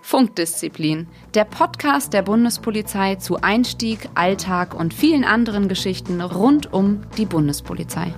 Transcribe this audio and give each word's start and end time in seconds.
Funkdisziplin, 0.00 1.08
der 1.34 1.44
Podcast 1.44 2.12
der 2.12 2.22
Bundespolizei 2.22 3.16
zu 3.16 3.40
Einstieg, 3.40 4.08
Alltag 4.14 4.74
und 4.74 4.94
vielen 4.94 5.24
anderen 5.24 5.68
Geschichten 5.68 6.20
rund 6.20 6.72
um 6.72 7.02
die 7.16 7.26
Bundespolizei. 7.26 8.14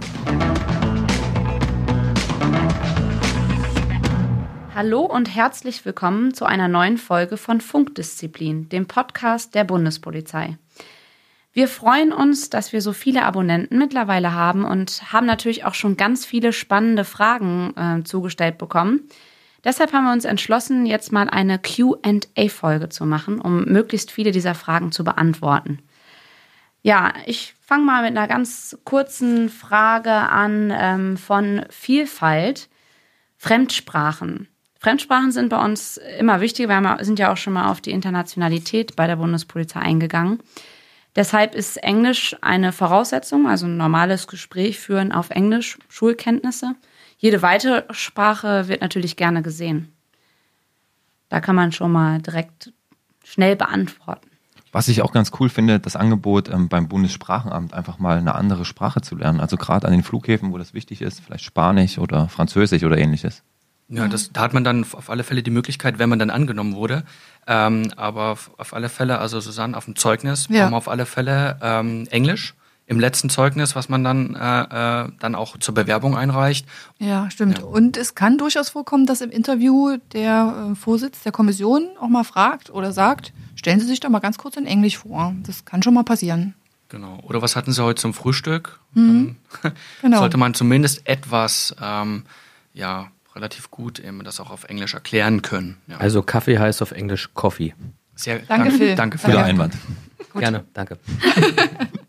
Hallo 4.75 5.01
und 5.01 5.35
herzlich 5.35 5.87
willkommen 5.87 6.35
zu 6.35 6.45
einer 6.45 6.69
neuen 6.69 6.99
Folge 6.99 7.39
von 7.39 7.63
Funkdisziplin, 7.63 8.69
dem 8.69 8.87
Podcast 8.87 9.55
der 9.55 9.65
Bundespolizei. 9.65 10.59
Wir 11.57 11.69
freuen 11.69 12.13
uns, 12.13 12.51
dass 12.51 12.75
wir 12.75 12.83
so 12.83 12.93
viele 12.93 13.23
Abonnenten 13.23 13.79
mittlerweile 13.79 14.35
haben 14.35 14.63
und 14.67 15.11
haben 15.11 15.25
natürlich 15.25 15.65
auch 15.65 15.73
schon 15.73 15.97
ganz 15.97 16.27
viele 16.27 16.53
spannende 16.53 17.03
Fragen 17.03 17.73
äh, 17.79 18.05
zugestellt 18.05 18.59
bekommen. 18.59 19.09
Deshalb 19.65 19.95
haben 19.95 20.05
wir 20.05 20.13
uns 20.13 20.27
entschlossen, 20.27 20.85
jetzt 20.85 21.13
mal 21.13 21.31
eine 21.31 21.59
QA-Folge 21.59 22.91
zu 22.91 23.07
machen, 23.07 23.41
um 23.41 23.65
möglichst 23.65 24.11
viele 24.11 24.33
dieser 24.33 24.55
Fragen 24.55 24.93
zu 24.93 25.03
beantworten. 25.03 25.79
Ja, 26.83 27.15
ich 27.25 27.55
fange 27.63 27.87
mal 27.87 28.03
mit 28.03 28.11
einer 28.11 28.29
ganz 28.29 28.77
kurzen 28.85 29.49
Frage 29.49 30.13
an 30.13 30.71
ähm, 30.79 31.17
von 31.17 31.65
Vielfalt. 31.71 32.69
Fremdsprachen. 33.39 34.47
Fremdsprachen 34.79 35.33
sind 35.33 35.49
bei 35.49 35.65
uns 35.65 35.99
immer 36.19 36.43
wichtig. 36.43 36.69
Wir 36.69 36.99
sind 37.01 37.19
ja 37.19 37.33
auch 37.33 37.39
schon 37.39 37.55
mal 37.55 37.71
auf 37.71 37.81
die 37.81 37.93
Internationalität 37.93 38.95
bei 38.95 39.07
der 39.07 39.17
Bundespolizei 39.17 39.81
eingegangen. 39.81 40.43
Deshalb 41.17 41.55
ist 41.55 41.79
Englisch 41.79 42.37
eine 42.43 42.73
Voraussetzung, 42.73 43.49
also 43.49 43.67
ein 43.67 43.79
normales 43.79 44.27
Gespräch 44.27 44.79
führen 44.79 45.13
auf 45.13 45.31
Englisch, 45.31 45.79
Schulkenntnisse. 45.89 46.75
Jede 47.17 47.41
weitere 47.41 47.85
Sprache 47.91 48.69
wird 48.69 48.83
natürlich 48.83 49.17
gerne 49.17 49.41
gesehen. 49.41 49.93
Da 51.31 51.41
kann 51.41 51.57
man 51.57 51.73
schon 51.73 51.91
mal 51.91 52.21
direkt 52.21 52.73
schnell 53.25 53.57
beantworten. 53.57 54.29
Was 54.73 54.89
ich 54.89 55.01
auch 55.01 55.13
ganz 55.13 55.33
cool 55.41 55.49
finde, 55.49 55.81
das 55.81 55.97
Angebot 55.97 56.51
ähm, 56.51 56.69
beim 56.69 56.87
Bundessprachenamt, 56.87 57.73
einfach 57.73 57.99
mal 57.99 58.19
eine 58.19 58.35
andere 58.35 58.67
Sprache 58.67 59.01
zu 59.01 59.17
lernen. 59.17 59.41
Also 59.41 59.57
gerade 59.57 59.87
an 59.87 59.93
den 59.93 60.03
Flughäfen, 60.03 60.53
wo 60.53 60.59
das 60.59 60.75
wichtig 60.75 61.01
ist, 61.01 61.21
vielleicht 61.21 61.45
Spanisch 61.45 61.97
oder 61.97 62.29
Französisch 62.29 62.85
oder 62.85 62.99
ähnliches. 62.99 63.43
Ja, 63.89 64.09
das, 64.09 64.33
da 64.33 64.41
hat 64.41 64.53
man 64.53 64.65
dann 64.65 64.83
auf 64.83 65.11
alle 65.11 65.23
Fälle 65.23 65.45
die 65.45 65.51
Möglichkeit, 65.51 65.99
wenn 66.01 66.09
man 66.09 66.19
dann 66.19 66.31
angenommen 66.31 66.75
wurde. 66.75 67.05
Ähm, 67.47 67.93
aber 67.97 68.33
auf, 68.33 68.51
auf, 68.57 68.75
alle 68.75 68.89
Fälle, 68.89 69.19
also 69.19 69.39
Susanne, 69.39 69.77
auf 69.77 69.85
dem 69.85 69.95
Zeugnis 69.95 70.49
ja. 70.51 70.65
haben 70.65 70.73
wir 70.73 70.77
auf 70.77 70.89
alle 70.89 71.07
Fälle 71.07 71.59
ähm, 71.63 72.09
Englisch 72.11 72.55
im 72.87 73.01
letzten 73.01 73.31
Zeugnis, 73.31 73.75
was 73.75 73.89
man 73.89 74.05
dann, 74.05 74.35
äh, 74.35 75.05
äh, 75.05 75.09
dann 75.19 75.35
auch 75.35 75.59
zur 75.59 75.75
Bewerbung 75.75 76.17
einreicht. 76.17 76.67
Ja, 76.99 77.31
stimmt. 77.31 77.59
Ja. 77.59 77.65
Und 77.65 77.97
es 77.97 78.15
kann 78.15 78.39
durchaus 78.39 78.69
vorkommen, 78.69 79.07
dass 79.07 79.21
im 79.21 79.31
Interview 79.31 79.97
der 80.13 80.71
äh, 80.73 80.75
Vorsitz 80.77 81.23
der 81.23 81.33
Kommission 81.33 81.89
auch 82.01 82.09
mal 82.09 82.25
fragt 82.25 82.71
oder 82.71 82.93
sagt, 82.93 83.33
stellen 83.57 83.81
Sie 83.81 83.87
sich 83.87 84.01
doch 84.01 84.09
mal 84.09 84.21
ganz 84.21 84.39
kurz 84.39 84.57
in 84.57 84.67
Englisch 84.67 84.99
vor. 84.99 85.35
Das 85.45 85.65
kann 85.65 85.83
schon 85.83 85.95
mal 85.95 86.05
passieren. 86.05 86.55
Genau. 86.89 87.19
Oder 87.23 87.43
was 87.43 87.57
hatten 87.57 87.73
Sie 87.73 87.83
heute 87.83 88.01
zum 88.01 88.15
Frühstück? 88.15 88.79
Mhm. 88.95 89.37
genau. 90.03 90.19
Sollte 90.19 90.37
man 90.37 90.55
zumindest 90.55 91.09
etwas, 91.09 91.75
ähm, 91.81 92.25
ja, 92.73 93.09
relativ 93.37 93.71
gut 93.71 94.01
eben 94.01 94.25
das 94.25 94.41
auch 94.41 94.51
auf 94.51 94.65
Englisch 94.65 94.95
erklären 94.95 95.43
können. 95.43 95.77
Ja. 95.87 95.99
Also 95.99 96.23
Kaffee 96.23 96.59
heißt 96.59 96.83
auf 96.83 96.91
Englisch 96.91 97.31
Coffee. 97.35 97.75
Sehr 98.15 98.39
danke, 98.41 98.71
Phil. 98.71 98.95
Danke 98.97 99.19
für 99.19 99.31
den 99.31 99.41
Einwand. 99.41 99.75
Gut. 100.33 100.41
Gerne, 100.41 100.65
danke. 100.73 100.99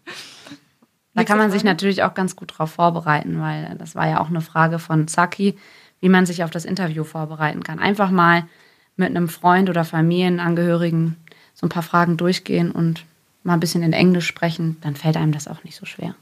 da 1.14 1.24
kann 1.26 1.38
man 1.38 1.52
sich 1.52 1.64
natürlich 1.64 2.04
auch 2.04 2.14
ganz 2.14 2.36
gut 2.36 2.52
darauf 2.52 2.72
vorbereiten, 2.72 3.40
weil 3.42 3.76
das 3.78 3.94
war 3.94 4.08
ja 4.08 4.22
auch 4.22 4.30
eine 4.30 4.42
Frage 4.42 4.80
von 4.80 5.08
Zaki, 5.08 5.58
wie 6.00 6.10
man 6.10 6.26
sich 6.26 6.44
auf 6.44 6.50
das 6.50 6.64
Interview 6.66 7.04
vorbereiten 7.04 7.62
kann. 7.64 7.80
Einfach 7.80 8.10
mal 8.10 8.48
mit 8.96 9.10
einem 9.10 9.28
Freund 9.28 9.70
oder 9.70 9.84
Familienangehörigen 9.84 11.18
so 11.54 11.66
ein 11.66 11.70
paar 11.70 11.84
Fragen 11.84 12.18
durchgehen 12.18 12.72
und 12.72 13.04
mal 13.44 13.54
ein 13.54 13.60
bisschen 13.60 13.84
in 13.84 13.94
Englisch 13.94 14.28
sprechen, 14.28 14.78
dann 14.82 14.96
fällt 14.96 15.18
einem 15.18 15.32
das 15.32 15.48
auch 15.48 15.64
nicht 15.64 15.76
so 15.76 15.86
schwer. 15.86 16.16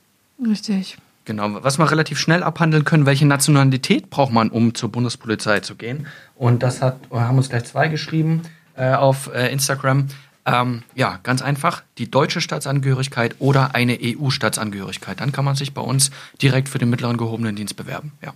Richtig. 0.46 0.98
Genau, 1.26 1.64
was 1.64 1.80
wir 1.80 1.90
relativ 1.90 2.20
schnell 2.20 2.44
abhandeln 2.44 2.86
können, 2.86 3.08
welche 3.08 3.26
Nationalität 3.26 4.12
braucht 4.12 4.32
man, 4.32 4.50
um 4.50 4.76
zur 4.76 4.92
Bundespolizei 4.92 5.60
zu 5.60 5.76
gehen? 5.76 6.06
Und 6.36 6.62
das 6.62 6.84
hat, 6.84 7.00
haben 7.12 7.38
uns 7.38 7.50
gleich 7.50 7.66
zwei 7.66 7.88
geschrieben 7.88 8.44
äh, 8.76 8.94
auf 8.94 9.32
äh, 9.34 9.52
Instagram. 9.52 10.08
Ähm, 10.46 10.84
ja, 10.94 11.20
ganz 11.24 11.42
einfach, 11.42 11.82
die 11.98 12.12
deutsche 12.12 12.42
Staatsangehörigkeit 12.42 13.36
oder 13.40 13.74
eine 13.74 13.98
EU-Staatsangehörigkeit. 14.00 15.20
Dann 15.20 15.32
kann 15.32 15.44
man 15.44 15.56
sich 15.56 15.74
bei 15.74 15.82
uns 15.82 16.12
direkt 16.40 16.70
für 16.70 16.78
den 16.78 16.92
mittleren 16.92 17.18
gehobenen 17.18 17.56
Dienst 17.56 17.76
bewerben. 17.76 18.12
Ja. 18.24 18.34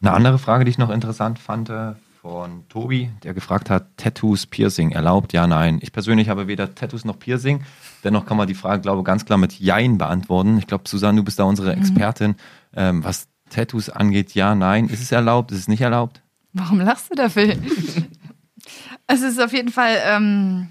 Eine 0.00 0.12
andere 0.12 0.38
Frage, 0.38 0.64
die 0.64 0.70
ich 0.70 0.78
noch 0.78 0.90
interessant 0.90 1.40
fand, 1.40 1.70
äh, 1.70 1.94
von 2.20 2.68
Tobi, 2.68 3.10
der 3.22 3.32
gefragt 3.32 3.70
hat, 3.70 3.96
Tattoos, 3.96 4.46
Piercing 4.46 4.90
erlaubt? 4.90 5.32
Ja, 5.32 5.46
nein. 5.46 5.78
Ich 5.82 5.92
persönlich 5.92 6.28
habe 6.28 6.48
weder 6.48 6.74
Tattoos 6.74 7.04
noch 7.04 7.18
Piercing. 7.18 7.62
Dennoch 8.02 8.26
kann 8.26 8.36
man 8.36 8.48
die 8.48 8.54
Frage, 8.54 8.82
glaube 8.82 9.00
ich, 9.00 9.04
ganz 9.04 9.24
klar 9.24 9.38
mit 9.38 9.58
Jein 9.58 9.98
beantworten. 9.98 10.58
Ich 10.58 10.66
glaube, 10.66 10.88
Susanne, 10.88 11.18
du 11.18 11.24
bist 11.24 11.38
da 11.38 11.44
unsere 11.44 11.74
mhm. 11.74 11.80
Expertin. 11.80 12.34
Ähm, 12.74 13.04
was 13.04 13.28
Tattoos 13.50 13.88
angeht, 13.88 14.34
ja, 14.34 14.54
nein. 14.54 14.88
Ist 14.88 15.02
es 15.02 15.12
erlaubt? 15.12 15.52
Ist 15.52 15.58
es 15.58 15.68
nicht 15.68 15.80
erlaubt? 15.80 16.22
Warum 16.52 16.80
lachst 16.80 17.10
du 17.10 17.14
da, 17.14 17.28
Phil? 17.28 17.56
es 19.06 19.22
ist 19.22 19.40
auf 19.40 19.52
jeden 19.52 19.70
Fall 19.70 19.96
ähm, 20.04 20.68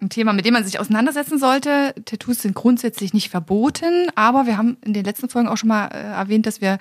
ein 0.00 0.10
Thema, 0.10 0.32
mit 0.32 0.44
dem 0.44 0.54
man 0.54 0.64
sich 0.64 0.78
auseinandersetzen 0.78 1.38
sollte. 1.38 1.94
Tattoos 2.04 2.42
sind 2.42 2.54
grundsätzlich 2.54 3.12
nicht 3.12 3.30
verboten, 3.30 4.08
aber 4.14 4.46
wir 4.46 4.56
haben 4.56 4.76
in 4.84 4.92
den 4.92 5.04
letzten 5.04 5.28
Folgen 5.28 5.48
auch 5.48 5.56
schon 5.56 5.68
mal 5.68 5.88
äh, 5.88 5.98
erwähnt, 5.98 6.46
dass 6.46 6.60
wir 6.60 6.78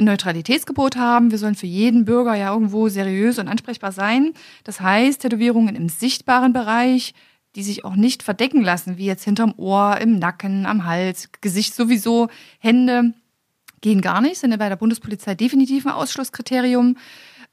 ein 0.00 0.04
Neutralitätsgebot 0.04 0.96
haben. 0.96 1.30
Wir 1.30 1.38
sollen 1.38 1.54
für 1.54 1.66
jeden 1.66 2.04
Bürger 2.04 2.34
ja 2.34 2.52
irgendwo 2.52 2.88
seriös 2.88 3.38
und 3.38 3.48
ansprechbar 3.48 3.92
sein. 3.92 4.32
Das 4.64 4.80
heißt, 4.80 5.22
Tätowierungen 5.22 5.76
im 5.76 5.88
sichtbaren 5.88 6.52
Bereich, 6.52 7.14
die 7.56 7.62
sich 7.62 7.84
auch 7.84 7.96
nicht 7.96 8.22
verdecken 8.22 8.62
lassen, 8.62 8.96
wie 8.96 9.06
jetzt 9.06 9.24
hinterm 9.24 9.54
Ohr, 9.56 9.98
im 10.00 10.18
Nacken, 10.18 10.66
am 10.66 10.84
Hals, 10.84 11.30
Gesicht 11.40 11.74
sowieso, 11.74 12.28
Hände, 12.58 13.14
gehen 13.80 14.00
gar 14.00 14.20
nicht, 14.20 14.38
sind 14.38 14.56
bei 14.58 14.68
der 14.68 14.76
Bundespolizei 14.76 15.34
definitiv 15.34 15.86
ein 15.86 15.92
Ausschlusskriterium. 15.92 16.96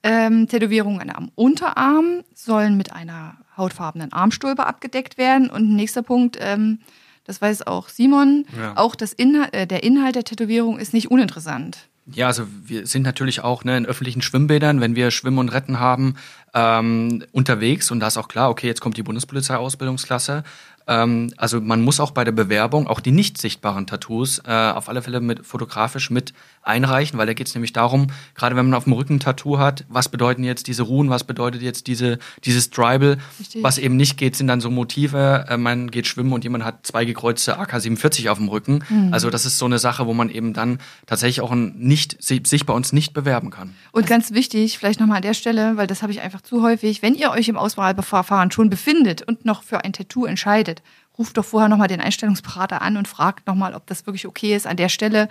Ähm, 0.03 0.47
Tätowierungen 0.47 1.09
am 1.09 1.31
Unterarm 1.35 2.21
sollen 2.33 2.77
mit 2.77 2.93
einer 2.93 3.37
hautfarbenen 3.57 4.13
Armstulpe 4.13 4.65
abgedeckt 4.65 5.17
werden. 5.17 5.49
Und 5.49 5.75
nächster 5.75 6.03
Punkt, 6.03 6.37
ähm, 6.39 6.79
das 7.23 7.41
weiß 7.41 7.65
auch 7.65 7.89
Simon, 7.89 8.45
ja. 8.57 8.73
auch 8.77 8.95
das 8.95 9.13
Inhalt, 9.13 9.53
äh, 9.53 9.65
der 9.65 9.83
Inhalt 9.83 10.15
der 10.15 10.23
Tätowierung 10.23 10.77
ist 10.77 10.93
nicht 10.93 11.09
uninteressant. 11.09 11.89
Ja, 12.13 12.27
also 12.27 12.47
wir 12.65 12.87
sind 12.87 13.03
natürlich 13.03 13.43
auch 13.43 13.65
ne, 13.65 13.75
in 13.75 13.85
öffentlichen 13.85 14.21
Schwimmbädern, 14.21 14.79
wenn 14.79 14.95
wir 14.95 15.11
Schwimmen 15.11 15.39
und 15.39 15.49
Retten 15.49 15.79
haben, 15.79 16.15
ähm, 16.53 17.23
unterwegs 17.33 17.91
und 17.91 17.99
da 17.99 18.07
ist 18.07 18.17
auch 18.17 18.29
klar, 18.29 18.49
okay, 18.49 18.65
jetzt 18.65 18.79
kommt 18.79 18.95
die 18.95 19.03
Bundespolizei-Ausbildungsklasse. 19.03 20.45
Ähm, 20.87 21.33
also 21.35 21.59
man 21.59 21.81
muss 21.81 21.99
auch 21.99 22.11
bei 22.11 22.23
der 22.23 22.31
Bewerbung 22.31 22.87
auch 22.87 23.01
die 23.01 23.11
nicht 23.11 23.37
sichtbaren 23.37 23.87
Tattoos 23.87 24.41
äh, 24.45 24.51
auf 24.51 24.87
alle 24.87 25.01
Fälle 25.01 25.19
mit 25.19 25.45
fotografisch 25.45 26.09
mit 26.09 26.33
einreichen, 26.67 27.17
weil 27.17 27.27
da 27.27 27.33
geht 27.33 27.47
es 27.47 27.55
nämlich 27.55 27.73
darum, 27.73 28.07
gerade 28.35 28.55
wenn 28.55 28.65
man 28.65 28.73
auf 28.73 28.83
dem 28.83 28.93
Rücken 28.93 29.15
ein 29.15 29.19
Tattoo 29.19 29.57
hat, 29.57 29.85
was 29.89 30.09
bedeuten 30.09 30.43
jetzt 30.43 30.67
diese 30.67 30.83
Ruhen, 30.83 31.09
was 31.09 31.23
bedeutet 31.23 31.61
jetzt 31.61 31.87
diese, 31.87 32.19
dieses 32.43 32.69
Tribal. 32.69 33.17
Richtig. 33.39 33.63
Was 33.63 33.77
eben 33.77 33.95
nicht 33.95 34.17
geht, 34.17 34.35
sind 34.35 34.47
dann 34.47 34.61
so 34.61 34.69
Motive, 34.69 35.45
äh, 35.49 35.57
man 35.57 35.89
geht 35.91 36.07
schwimmen 36.07 36.33
und 36.33 36.43
jemand 36.43 36.63
hat 36.63 36.85
zwei 36.85 37.05
gekreuzte 37.05 37.59
AK-47 37.59 38.29
auf 38.29 38.37
dem 38.37 38.49
Rücken. 38.49 38.83
Mhm. 38.89 39.13
Also 39.13 39.29
das 39.29 39.45
ist 39.45 39.57
so 39.57 39.65
eine 39.65 39.79
Sache, 39.79 40.05
wo 40.05 40.13
man 40.13 40.29
eben 40.29 40.53
dann 40.53 40.79
tatsächlich 41.05 41.41
auch 41.41 41.51
ein 41.51 41.75
nicht, 41.77 42.17
sich 42.21 42.65
bei 42.65 42.73
uns 42.73 42.93
nicht 42.93 43.13
bewerben 43.13 43.49
kann. 43.49 43.73
Und 43.91 44.07
ganz 44.07 44.31
wichtig, 44.31 44.77
vielleicht 44.77 44.99
nochmal 44.99 45.17
an 45.17 45.23
der 45.23 45.33
Stelle, 45.33 45.77
weil 45.77 45.87
das 45.87 46.01
habe 46.01 46.11
ich 46.11 46.21
einfach 46.21 46.41
zu 46.41 46.61
häufig, 46.61 47.01
wenn 47.01 47.15
ihr 47.15 47.31
euch 47.31 47.47
im 47.47 47.57
Auswahlverfahren 47.57 48.51
schon 48.51 48.69
befindet 48.69 49.21
und 49.21 49.45
noch 49.45 49.63
für 49.63 49.83
ein 49.83 49.93
Tattoo 49.93 50.25
entscheidet, 50.25 50.81
ruft 51.17 51.37
doch 51.37 51.45
vorher 51.45 51.69
nochmal 51.69 51.87
den 51.87 52.01
Einstellungsberater 52.01 52.81
an 52.81 52.97
und 52.97 53.07
fragt 53.07 53.47
nochmal, 53.47 53.73
ob 53.73 53.87
das 53.87 54.05
wirklich 54.05 54.27
okay 54.27 54.55
ist 54.55 54.67
an 54.67 54.77
der 54.77 54.89
Stelle 54.89 55.29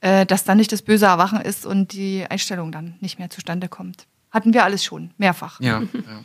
äh, 0.00 0.26
dass 0.26 0.44
dann 0.44 0.58
nicht 0.58 0.72
das 0.72 0.82
böse 0.82 1.06
Erwachen 1.06 1.40
ist 1.40 1.66
und 1.66 1.92
die 1.92 2.24
Einstellung 2.28 2.72
dann 2.72 2.94
nicht 3.00 3.18
mehr 3.18 3.30
zustande 3.30 3.68
kommt. 3.68 4.06
Hatten 4.30 4.52
wir 4.54 4.64
alles 4.64 4.84
schon, 4.84 5.10
mehrfach. 5.18 5.60
Ja. 5.60 5.80
ja. 5.92 6.24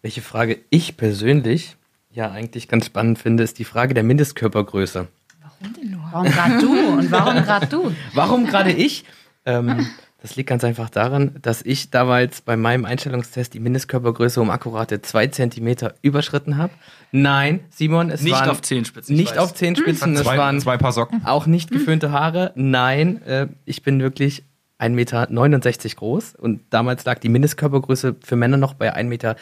Welche 0.00 0.22
Frage 0.22 0.58
ich 0.70 0.96
persönlich 0.96 1.76
ja 2.10 2.30
eigentlich 2.30 2.68
ganz 2.68 2.86
spannend 2.86 3.18
finde, 3.18 3.42
ist 3.42 3.58
die 3.58 3.64
Frage 3.64 3.94
der 3.94 4.02
Mindestkörpergröße. 4.02 5.08
Warum 5.40 5.74
denn 5.74 5.90
nur? 5.90 6.08
Warum 6.10 6.30
gerade 6.30 6.58
du? 6.58 6.98
Und 6.98 7.10
warum 7.10 7.34
gerade 7.36 7.66
du? 7.66 7.94
warum 8.14 8.46
gerade 8.46 8.72
ich? 8.72 9.04
Ähm, 9.44 9.86
das 10.22 10.36
liegt 10.36 10.48
ganz 10.48 10.62
einfach 10.62 10.88
daran, 10.88 11.34
dass 11.42 11.62
ich 11.62 11.90
damals 11.90 12.42
bei 12.42 12.56
meinem 12.56 12.84
Einstellungstest 12.84 13.54
die 13.54 13.60
Mindestkörpergröße 13.60 14.40
um 14.40 14.50
akkurate 14.50 15.02
zwei 15.02 15.26
Zentimeter 15.26 15.94
überschritten 16.00 16.58
habe. 16.58 16.72
Nein, 17.10 17.64
Simon, 17.70 18.08
es 18.08 18.22
nicht 18.22 18.34
waren 18.34 18.50
auf 18.50 18.62
Zehenspitzen. 18.62 19.16
Nicht 19.16 19.36
auf 19.36 19.52
Zehenspitzen, 19.52 20.14
es 20.14 20.22
zwei, 20.22 20.38
waren 20.38 20.60
zwei 20.60 20.78
Paar 20.78 20.92
Socken. 20.92 21.26
Auch 21.26 21.46
nicht 21.46 21.72
geföhnte 21.72 22.12
Haare. 22.12 22.52
Nein, 22.54 23.20
äh, 23.22 23.48
ich 23.64 23.82
bin 23.82 24.00
wirklich 24.00 24.44
1,69 24.82 24.90
Meter 24.90 25.96
groß 25.96 26.34
und 26.34 26.60
damals 26.70 27.04
lag 27.04 27.20
die 27.20 27.28
Mindestkörpergröße 27.28 28.16
für 28.24 28.36
Männer 28.36 28.56
noch 28.56 28.74
bei 28.74 28.94
1,67 28.94 29.04
Meter. 29.04 29.36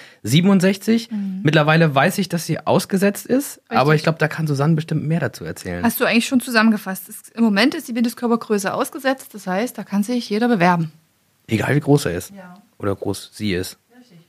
Mhm. 1.10 1.40
Mittlerweile 1.42 1.94
weiß 1.94 2.18
ich, 2.18 2.28
dass 2.28 2.44
sie 2.44 2.58
ausgesetzt 2.58 3.26
ist, 3.26 3.62
aber 3.68 3.94
ich 3.94 4.02
glaube, 4.02 4.18
da 4.18 4.28
kann 4.28 4.46
Susanne 4.46 4.74
bestimmt 4.74 5.04
mehr 5.04 5.20
dazu 5.20 5.44
erzählen. 5.44 5.82
Hast 5.82 5.98
du 6.00 6.04
eigentlich 6.04 6.26
schon 6.26 6.40
zusammengefasst? 6.40 7.10
Im 7.34 7.42
Moment 7.42 7.74
ist 7.74 7.88
die 7.88 7.92
Mindestkörpergröße 7.92 8.72
ausgesetzt, 8.72 9.34
das 9.34 9.46
heißt, 9.46 9.78
da 9.78 9.84
kann 9.84 10.02
sich 10.02 10.28
jeder 10.28 10.48
bewerben. 10.48 10.92
Egal 11.46 11.74
wie 11.74 11.80
groß 11.80 12.06
er 12.06 12.12
ist 12.12 12.32
oder 12.78 12.94
groß 12.94 13.30
sie 13.32 13.54
ist. 13.54 13.78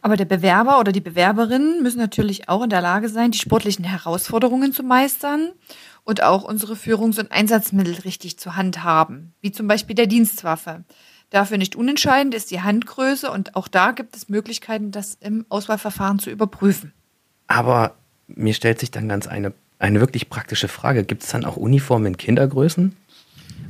Aber 0.04 0.18
der 0.18 0.26
Bewerber 0.26 0.80
oder 0.80 0.92
die 0.92 1.02
Bewerberin 1.02 1.84
müssen 1.84 2.00
natürlich 2.00 2.50
auch 2.50 2.64
in 2.64 2.72
der 2.72 2.82
Lage 2.82 3.08
sein, 3.08 3.32
die 3.32 3.38
sportlichen 3.38 3.86
Herausforderungen 3.86 4.74
zu 4.74 4.82
meistern 4.82 5.52
und 6.04 6.24
auch 6.24 6.44
unsere 6.44 6.76
Führungs- 6.76 7.20
und 7.20 7.32
Einsatzmittel 7.32 7.96
richtig 8.04 8.40
zu 8.40 8.56
handhaben, 8.56 9.34
wie 9.42 9.52
zum 9.52 9.68
Beispiel 9.68 9.96
der 9.96 10.08
Dienstwaffe. 10.08 10.84
Dafür 11.30 11.58
nicht 11.58 11.76
unentscheidend 11.76 12.34
ist 12.34 12.52
die 12.52 12.62
Handgröße 12.62 13.32
und 13.32 13.56
auch 13.56 13.68
da 13.68 13.92
gibt 13.92 14.16
es 14.16 14.28
Möglichkeiten, 14.28 14.92
das 14.92 15.16
im 15.20 15.46
Auswahlverfahren 15.48 16.20
zu 16.20 16.30
überprüfen. 16.30 16.94
Aber 17.48 17.96
mir 18.28 18.54
stellt 18.54 18.80
sich 18.80 18.92
dann 18.92 19.08
ganz 19.08 19.28
eine, 19.28 19.54
eine 19.80 20.00
wirklich 20.00 20.30
praktische 20.30 20.68
Frage. 20.68 21.04
Gibt 21.06 21.24
es 21.24 21.30
dann 21.30 21.46
auch 21.46 21.56
Uniformen 21.56 22.08
in 22.08 22.18
Kindergrößen? 22.18 22.98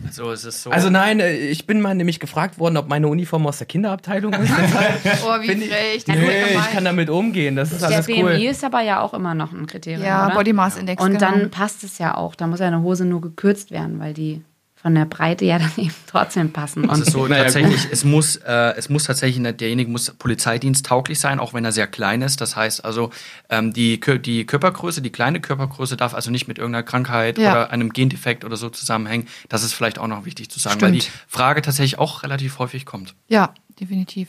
Also 0.05 0.31
es 0.31 0.43
ist 0.45 0.63
so. 0.63 0.71
Also 0.71 0.89
nein, 0.89 1.19
äh, 1.19 1.35
ich 1.35 1.65
bin 1.67 1.81
mal 1.81 1.95
nämlich 1.95 2.19
gefragt 2.19 2.59
worden, 2.59 2.77
ob 2.77 2.87
meine 2.87 3.07
Uniform 3.07 3.45
aus 3.47 3.57
der 3.59 3.67
Kinderabteilung 3.67 4.33
ist. 4.33 4.51
Oh, 5.25 5.41
wie 5.41 5.51
ich- 5.51 5.69
frech. 5.69 6.07
Nö, 6.07 6.15
ich 6.59 6.71
kann 6.71 6.85
damit 6.85 7.09
umgehen. 7.09 7.55
Das 7.55 7.71
ist 7.71 7.81
Der 7.81 7.89
alles 7.89 8.05
BMI 8.07 8.23
cool. 8.23 8.31
ist 8.31 8.63
aber 8.63 8.81
ja 8.81 9.01
auch 9.01 9.13
immer 9.13 9.33
noch 9.33 9.51
ein 9.51 9.67
Kriterium. 9.67 10.03
Ja, 10.05 10.27
oder? 10.27 10.35
Body 10.35 10.53
Mass 10.53 10.77
Index. 10.77 11.01
Und 11.03 11.13
genau. 11.17 11.31
dann 11.31 11.49
passt 11.51 11.83
es 11.83 11.97
ja 11.97 12.15
auch. 12.15 12.35
Da 12.35 12.47
muss 12.47 12.59
ja 12.59 12.67
eine 12.67 12.81
Hose 12.81 13.05
nur 13.05 13.21
gekürzt 13.21 13.71
werden, 13.71 13.99
weil 13.99 14.13
die 14.13 14.41
von 14.81 14.95
der 14.95 15.05
Breite 15.05 15.45
ja 15.45 15.59
dann 15.59 15.71
eben 15.77 15.93
trotzdem 16.07 16.51
passen. 16.51 16.85
Es 16.85 16.89
Und 16.91 17.01
ist 17.07 17.11
so 17.11 17.27
Naja, 17.27 17.43
tatsächlich, 17.43 17.87
es 17.91 18.03
muss, 18.03 18.37
äh, 18.37 18.73
es 18.77 18.89
muss 18.89 19.03
tatsächlich, 19.03 19.41
derjenige 19.57 19.89
muss 19.91 20.09
polizeidiensttauglich 20.11 21.19
sein, 21.19 21.39
auch 21.39 21.53
wenn 21.53 21.63
er 21.65 21.71
sehr 21.71 21.87
klein 21.87 22.21
ist. 22.21 22.41
Das 22.41 22.55
heißt 22.55 22.83
also, 22.83 23.11
ähm, 23.49 23.73
die, 23.73 23.99
die 24.21 24.45
Körpergröße, 24.45 25.01
die 25.01 25.11
kleine 25.11 25.39
Körpergröße 25.39 25.97
darf 25.97 26.13
also 26.13 26.31
nicht 26.31 26.47
mit 26.47 26.57
irgendeiner 26.57 26.83
Krankheit 26.83 27.37
Ja. 27.37 27.51
oder 27.51 27.69
einem 27.71 27.91
Gendefekt 27.93 28.43
oder 28.43 28.57
so 28.57 28.69
zusammenhängen. 28.69 29.27
Das 29.49 29.63
ist 29.63 29.73
vielleicht 29.73 29.99
auch 29.99 30.07
noch 30.07 30.25
wichtig 30.25 30.49
zu 30.49 30.59
sagen, 30.59 30.81
weil 30.81 30.91
die 30.93 31.01
Stimmt. 31.01 31.17
Frage 31.27 31.61
tatsächlich 31.61 31.99
auch 31.99 32.23
relativ 32.23 32.59
häufig 32.59 32.85
kommt. 32.85 33.15
ja, 33.27 33.53
definitiv. 33.79 34.27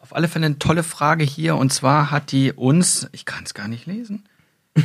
Auf 0.00 0.14
alle 0.14 0.28
Fälle 0.28 0.46
eine 0.46 0.58
tolle 0.58 0.82
Frage 0.84 1.24
hier 1.24 1.56
und 1.56 1.72
zwar 1.72 2.10
hat 2.10 2.32
die 2.32 2.52
uns, 2.52 3.08
ich 3.12 3.24
kann 3.26 3.44
es 3.44 3.52
gar 3.52 3.68
nicht 3.68 3.84
lesen, 3.86 4.24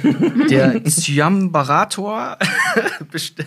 der 0.50 0.84
Ciambarator 0.86 2.38
best- 3.12 3.44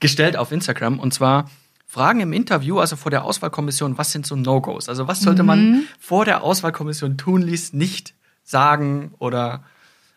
gestellt 0.00 0.36
auf 0.36 0.52
Instagram 0.52 0.98
und 0.98 1.12
zwar 1.14 1.50
Fragen 1.86 2.20
im 2.20 2.32
Interview, 2.34 2.78
also 2.78 2.96
vor 2.96 3.10
der 3.10 3.24
Auswahlkommission, 3.24 3.96
was 3.96 4.12
sind 4.12 4.26
so 4.26 4.36
No-Gos? 4.36 4.88
Also 4.90 5.08
was 5.08 5.20
sollte 5.20 5.42
man 5.42 5.84
vor 5.98 6.26
der 6.26 6.42
Auswahlkommission 6.42 7.16
tunlichst 7.16 7.72
nicht 7.72 8.14
sagen 8.44 9.14
oder 9.18 9.64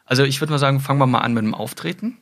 also 0.06 0.24
ich 0.24 0.42
würde 0.42 0.52
mal 0.52 0.60
sagen, 0.60 0.82
fangen 0.82 1.00
wir 1.00 1.08
mal 1.08 1.20
an 1.20 1.34
mit 1.34 1.44
dem 1.44 1.54
Auftreten. 1.56 2.18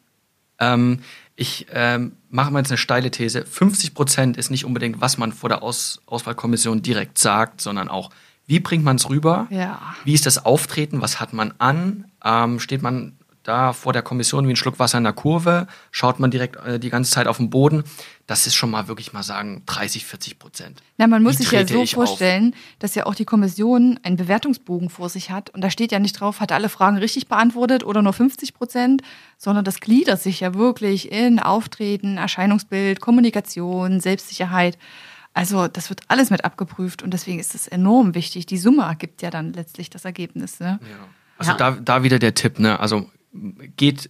Ähm, 0.60 1.00
ich 1.36 1.66
ähm, 1.74 2.12
mache 2.30 2.52
mal 2.52 2.60
jetzt 2.60 2.70
eine 2.70 2.78
steile 2.78 3.10
These. 3.10 3.46
50 3.46 3.96
Prozent 3.96 4.38
ist 4.38 4.52
nicht 4.52 4.66
unbedingt, 4.66 5.02
was 5.02 5.18
man 5.18 5.32
vor 5.32 5.50
der 5.50 5.64
Aus 5.64 6.02
Auswahlkommission 6.06 6.82
direkt 6.84 7.18
sagt, 7.18 7.62
sondern 7.62 7.90
auch, 7.90 8.12
wie 8.46 8.60
bringt 8.60 8.84
man 8.84 8.98
es 8.98 9.10
rüber? 9.10 9.48
Ja. 9.50 9.96
Wie 10.04 10.14
ist 10.14 10.26
das 10.26 10.46
Auftreten? 10.46 11.02
Was 11.02 11.20
hat 11.20 11.34
man 11.34 11.54
an? 11.58 12.06
Ähm, 12.24 12.60
steht 12.60 12.82
man 12.82 13.14
da 13.50 13.74
vor 13.74 13.92
der 13.92 14.02
Kommission 14.02 14.48
wie 14.48 14.54
ein 14.54 14.56
Schluck 14.56 14.80
Wasser 14.80 14.98
in 15.00 15.04
der 15.04 15.14
Kurve? 15.14 15.68
Schaut 15.92 16.20
man 16.20 16.32
direkt 16.32 16.56
äh, 16.66 16.80
die 16.80 16.90
ganze 16.90 17.12
Zeit 17.12 17.28
auf 17.28 17.38
den 17.38 17.50
Boden? 17.50 17.84
Das 18.28 18.46
ist 18.48 18.56
schon 18.56 18.70
mal 18.72 18.88
wirklich 18.88 19.12
mal 19.12 19.24
sagen 19.24 19.64
30, 19.66 20.06
40 20.06 20.40
Prozent. 20.40 20.82
Na, 20.98 21.08
man 21.08 21.24
muss 21.24 21.40
Wie 21.40 21.44
sich 21.44 21.52
ja 21.52 21.68
so 21.68 21.82
ich 21.82 21.98
auf? 21.98 22.06
vorstellen, 22.08 22.56
dass 22.78 22.96
ja 22.96 23.06
auch 23.08 23.16
die 23.16 23.26
Kommission 23.26 24.00
einen 24.04 24.18
Bewertungsbogen 24.18 24.90
vor 24.90 25.10
sich 25.10 25.32
hat. 25.32 25.50
Und 25.50 25.62
da 25.62 25.70
steht 25.70 25.92
ja 25.92 26.00
nicht 26.00 26.14
drauf, 26.20 26.40
hat 26.40 26.52
alle 26.52 26.70
Fragen 26.70 26.98
richtig 26.98 27.28
beantwortet 27.28 27.84
oder 27.84 28.02
nur 28.04 28.14
50 28.14 28.54
Prozent, 28.54 29.02
sondern 29.38 29.66
das 29.66 29.80
gliedert 29.80 30.22
sich 30.22 30.40
ja 30.42 30.54
wirklich 30.54 31.12
in 31.12 31.40
Auftreten, 31.40 32.18
Erscheinungsbild, 32.18 33.02
Kommunikation, 33.02 34.00
Selbstsicherheit. 34.00 34.78
Also 35.34 35.68
das 35.68 35.90
wird 35.90 36.02
alles 36.08 36.30
mit 36.30 36.46
abgeprüft 36.46 37.02
und 37.04 37.12
deswegen 37.14 37.40
ist 37.40 37.56
es 37.56 37.68
enorm 37.68 38.14
wichtig. 38.16 38.46
Die 38.46 38.58
Summe 38.58 38.84
ergibt 38.84 39.22
ja 39.22 39.30
dann 39.30 39.54
letztlich 39.54 39.90
das 39.90 40.06
Ergebnis. 40.06 40.60
Ne? 40.60 40.80
Also 41.38 41.52
Ja. 41.52 41.58
da, 41.58 41.72
da 41.72 42.04
wieder 42.04 42.20
der 42.20 42.34
Tipp, 42.36 42.60
ne? 42.60 42.80
Also 42.80 43.10
geht, 43.32 44.10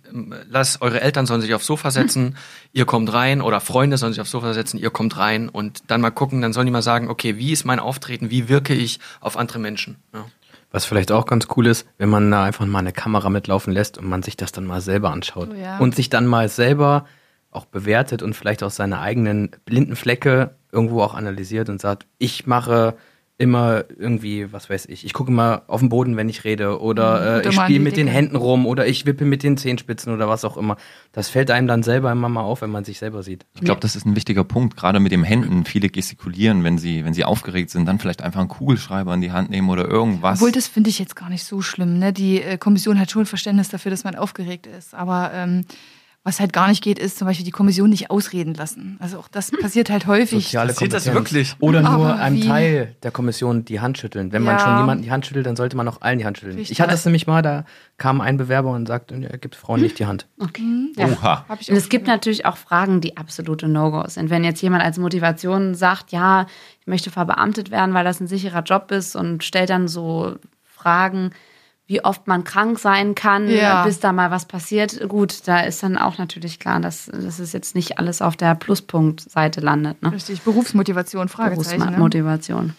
lasst 0.50 0.82
eure 0.82 1.02
Eltern 1.02 1.26
sollen 1.26 1.42
sich 1.42 1.54
aufs 1.54 1.66
Sofa 1.66 1.92
setzen, 1.92 2.38
ihr 2.72 2.86
kommt 2.86 3.12
rein 3.14 3.42
oder 3.42 3.60
Freunde 3.60 3.98
sollen 3.98 4.14
sich 4.14 4.22
aufs 4.22 4.32
Sofa 4.32 4.54
setzen, 4.54 4.78
ihr 4.78 4.90
kommt 4.90 5.18
rein 5.18 5.50
und 5.50 5.84
dann 5.88 6.02
mal 6.02 6.12
gucken, 6.12 6.42
dann 6.42 6.54
sollen 6.54 6.66
die 6.66 6.72
mal 6.72 6.82
sagen, 6.82 7.10
okay, 7.10 7.38
wie 7.38 7.52
ist 7.52 7.66
mein 7.66 7.80
Auftreten, 7.80 8.30
wie 8.30 8.50
wirke 8.50 8.74
ich 8.74 9.00
auf 9.20 9.38
andere 9.38 9.60
Menschen? 9.60 9.98
Ja. 10.14 10.26
Was 10.72 10.86
vielleicht 10.86 11.12
auch 11.12 11.26
ganz 11.26 11.48
cool 11.58 11.66
ist, 11.66 11.88
wenn 11.98 12.10
man 12.10 12.30
da 12.30 12.44
einfach 12.44 12.66
mal 12.66 12.80
eine 12.80 12.92
Kamera 12.92 13.30
mitlaufen 13.30 13.74
lässt 13.74 13.98
und 13.98 14.08
man 14.08 14.22
sich 14.22 14.38
das 14.38 14.52
dann 14.52 14.66
mal 14.66 14.82
selber 14.82 15.10
anschaut. 15.10 15.50
Oh 15.52 15.56
ja. 15.56 15.80
Und 15.80 15.96
sich 15.96 16.10
dann 16.10 16.28
mal 16.28 16.48
selber 16.48 17.06
auch 17.50 17.66
bewertet 17.66 18.22
und 18.22 18.36
vielleicht 18.36 18.62
auch 18.62 18.70
seine 18.70 19.00
eigenen 19.00 19.50
blinden 19.66 19.96
Flecke 19.96 20.56
irgendwo 20.72 21.02
auch 21.02 21.16
analysiert 21.16 21.70
und 21.70 21.82
sagt, 21.82 22.06
ich 22.20 22.46
mache 22.46 22.96
immer 23.40 23.86
irgendwie, 23.98 24.52
was 24.52 24.70
weiß 24.70 24.88
ich, 24.88 25.06
ich 25.06 25.14
gucke 25.14 25.32
immer 25.32 25.64
auf 25.68 25.80
den 25.80 25.88
Boden, 25.88 26.18
wenn 26.18 26.28
ich 26.28 26.44
rede 26.44 26.82
oder 26.82 27.38
äh, 27.38 27.40
Oder 27.40 27.50
ich 27.50 27.56
spiele 27.56 27.80
mit 27.80 27.96
den. 27.96 28.08
Händen 28.08 28.36
rum 28.36 28.66
oder 28.66 28.86
ich 28.86 29.06
wippe 29.06 29.24
mit 29.24 29.44
den 29.44 29.56
Zehenspitzen 29.56 30.14
oder 30.14 30.28
was 30.28 30.44
auch 30.44 30.58
immer. 30.58 30.76
Das 31.14 31.30
fällt 31.30 31.50
einem 31.50 31.66
dann 31.66 31.82
selber 31.82 32.12
immer 32.12 32.28
mal 32.28 32.42
auf, 32.42 32.62
wenn 32.62 32.70
man 32.70 32.84
sich 32.84 33.00
selber 33.00 33.24
sieht. 33.24 33.46
Ich 33.56 33.62
glaube, 33.62 33.80
das 33.80 33.96
ist 33.96 34.06
ein 34.06 34.18
wichtiger 34.18 34.44
Punkt, 34.44 34.76
gerade 34.76 35.00
mit 35.00 35.14
den 35.14 35.24
Händen. 35.24 35.64
Viele 35.64 35.90
gestikulieren, 35.90 36.66
wenn 36.66 36.78
sie, 36.78 37.06
wenn 37.06 37.14
sie 37.14 37.24
aufgeregt 37.24 37.70
sind, 37.70 37.86
dann 37.86 37.98
vielleicht 37.98 38.22
einfach 38.22 38.42
einen 38.42 38.50
Kugelschreiber 38.50 39.14
in 39.14 39.22
die 39.22 39.32
Hand 39.32 39.50
nehmen 39.50 39.70
oder 39.70 39.88
irgendwas. 39.88 40.40
Obwohl, 40.40 40.52
das 40.52 40.68
finde 40.68 40.90
ich 40.90 41.00
jetzt 41.00 41.16
gar 41.16 41.30
nicht 41.30 41.46
so 41.46 41.62
schlimm. 41.62 41.98
Ne? 41.98 42.12
Die 42.12 42.42
äh, 42.42 42.58
Kommission 42.58 43.00
hat 43.00 43.10
schon 43.10 43.26
Verständnis 43.26 43.70
dafür, 43.70 43.90
dass 43.90 44.04
man 44.04 44.16
aufgeregt 44.16 44.68
ist. 44.68 44.94
Aber 44.94 45.32
ähm, 45.34 45.64
was 46.30 46.40
halt 46.40 46.54
gar 46.54 46.68
nicht 46.68 46.84
geht, 46.84 47.00
ist 47.00 47.18
zum 47.18 47.26
Beispiel 47.28 47.44
die 47.44 47.50
Kommission 47.52 47.90
nicht 47.90 48.12
ausreden 48.12 48.54
lassen. 48.54 48.98
Also 49.00 49.18
auch 49.18 49.28
das 49.28 49.50
passiert 49.50 49.90
halt 49.90 50.06
häufig. 50.06 50.44
Soziale 50.46 50.74
Passiert 50.74 50.94
das 50.94 51.12
wirklich? 51.12 51.56
Oder 51.60 51.82
nur 51.82 51.90
Aber 51.90 52.16
einem 52.18 52.36
wie? 52.36 52.48
Teil 52.48 52.96
der 53.02 53.10
Kommission 53.10 53.66
die 53.66 53.80
Hand 53.80 53.98
schütteln. 53.98 54.32
Wenn 54.32 54.44
man 54.44 54.58
Ja. 54.58 54.64
schon 54.64 54.78
jemanden 54.78 55.04
die 55.04 55.10
Hand 55.10 55.26
schüttelt, 55.26 55.48
dann 55.48 55.56
sollte 55.56 55.76
man 55.76 55.88
auch 55.88 56.02
allen 56.02 56.20
die 56.20 56.26
Hand 56.26 56.38
schütteln. 56.38 56.58
Richtig. 56.58 56.74
Ich 56.78 56.82
hatte 56.82 56.92
das 56.92 57.04
nämlich 57.04 57.26
mal, 57.26 57.42
da 57.42 57.66
kam 57.98 58.22
ein 58.22 58.38
Bewerber 58.38 58.70
und 58.70 58.88
sagte, 58.88 59.16
er 59.16 59.40
gibt 59.40 59.56
Frauen 59.56 59.82
nicht 59.82 59.98
die 59.98 60.06
Hand. 60.06 60.28
Okay. 60.40 60.92
Ja. 60.96 61.08
Oha. 61.08 61.46
Und 61.50 61.68
es 61.76 61.90
gibt 61.90 62.06
natürlich 62.06 62.46
auch 62.46 62.58
Fragen, 62.58 63.02
die 63.02 63.18
absolute 63.18 63.68
No-Gos 63.68 64.14
sind. 64.14 64.30
Wenn 64.30 64.44
jetzt 64.44 64.62
jemand 64.62 64.84
als 64.84 65.00
Motivation 65.00 65.74
sagt, 65.74 66.12
ja, 66.12 66.46
ich 66.80 66.86
möchte 66.86 67.10
verbeamtet 67.10 67.72
werden, 67.72 67.96
weil 67.96 68.04
das 68.06 68.20
ein 68.20 68.28
sicherer 68.28 68.62
Job 68.62 68.92
ist 68.92 69.16
und 69.16 69.44
stellt 69.44 69.72
dann 69.72 69.88
so 69.88 70.36
Fragen, 70.64 71.32
wie 71.90 72.04
oft 72.06 72.28
man 72.28 72.44
krank 72.44 72.78
sein 72.78 73.16
kann, 73.16 73.50
Ja. 73.50 73.84
bis 73.84 74.00
da 74.00 74.14
mal 74.14 74.30
was 74.30 74.46
passiert. 74.46 75.10
Gut, 75.10 75.48
da 75.48 75.62
ist 75.62 75.82
dann 75.82 75.98
auch 75.98 76.20
natürlich 76.20 76.60
klar, 76.60 76.80
dass, 76.80 77.08
dass 77.08 77.40
es 77.40 77.52
jetzt 77.52 77.74
nicht 77.74 77.98
alles 77.98 78.22
auf 78.22 78.38
der 78.38 78.54
Pluspunkt-Seite 78.54 79.60
landet. 79.60 80.00
Ne? 80.04 80.12
Richtig, 80.12 80.44
Berufsmotivation, 80.44 81.30
Fragezeichen. 81.30 81.80
Ne? 81.80 81.86
Berufsmotivation. 81.88 82.76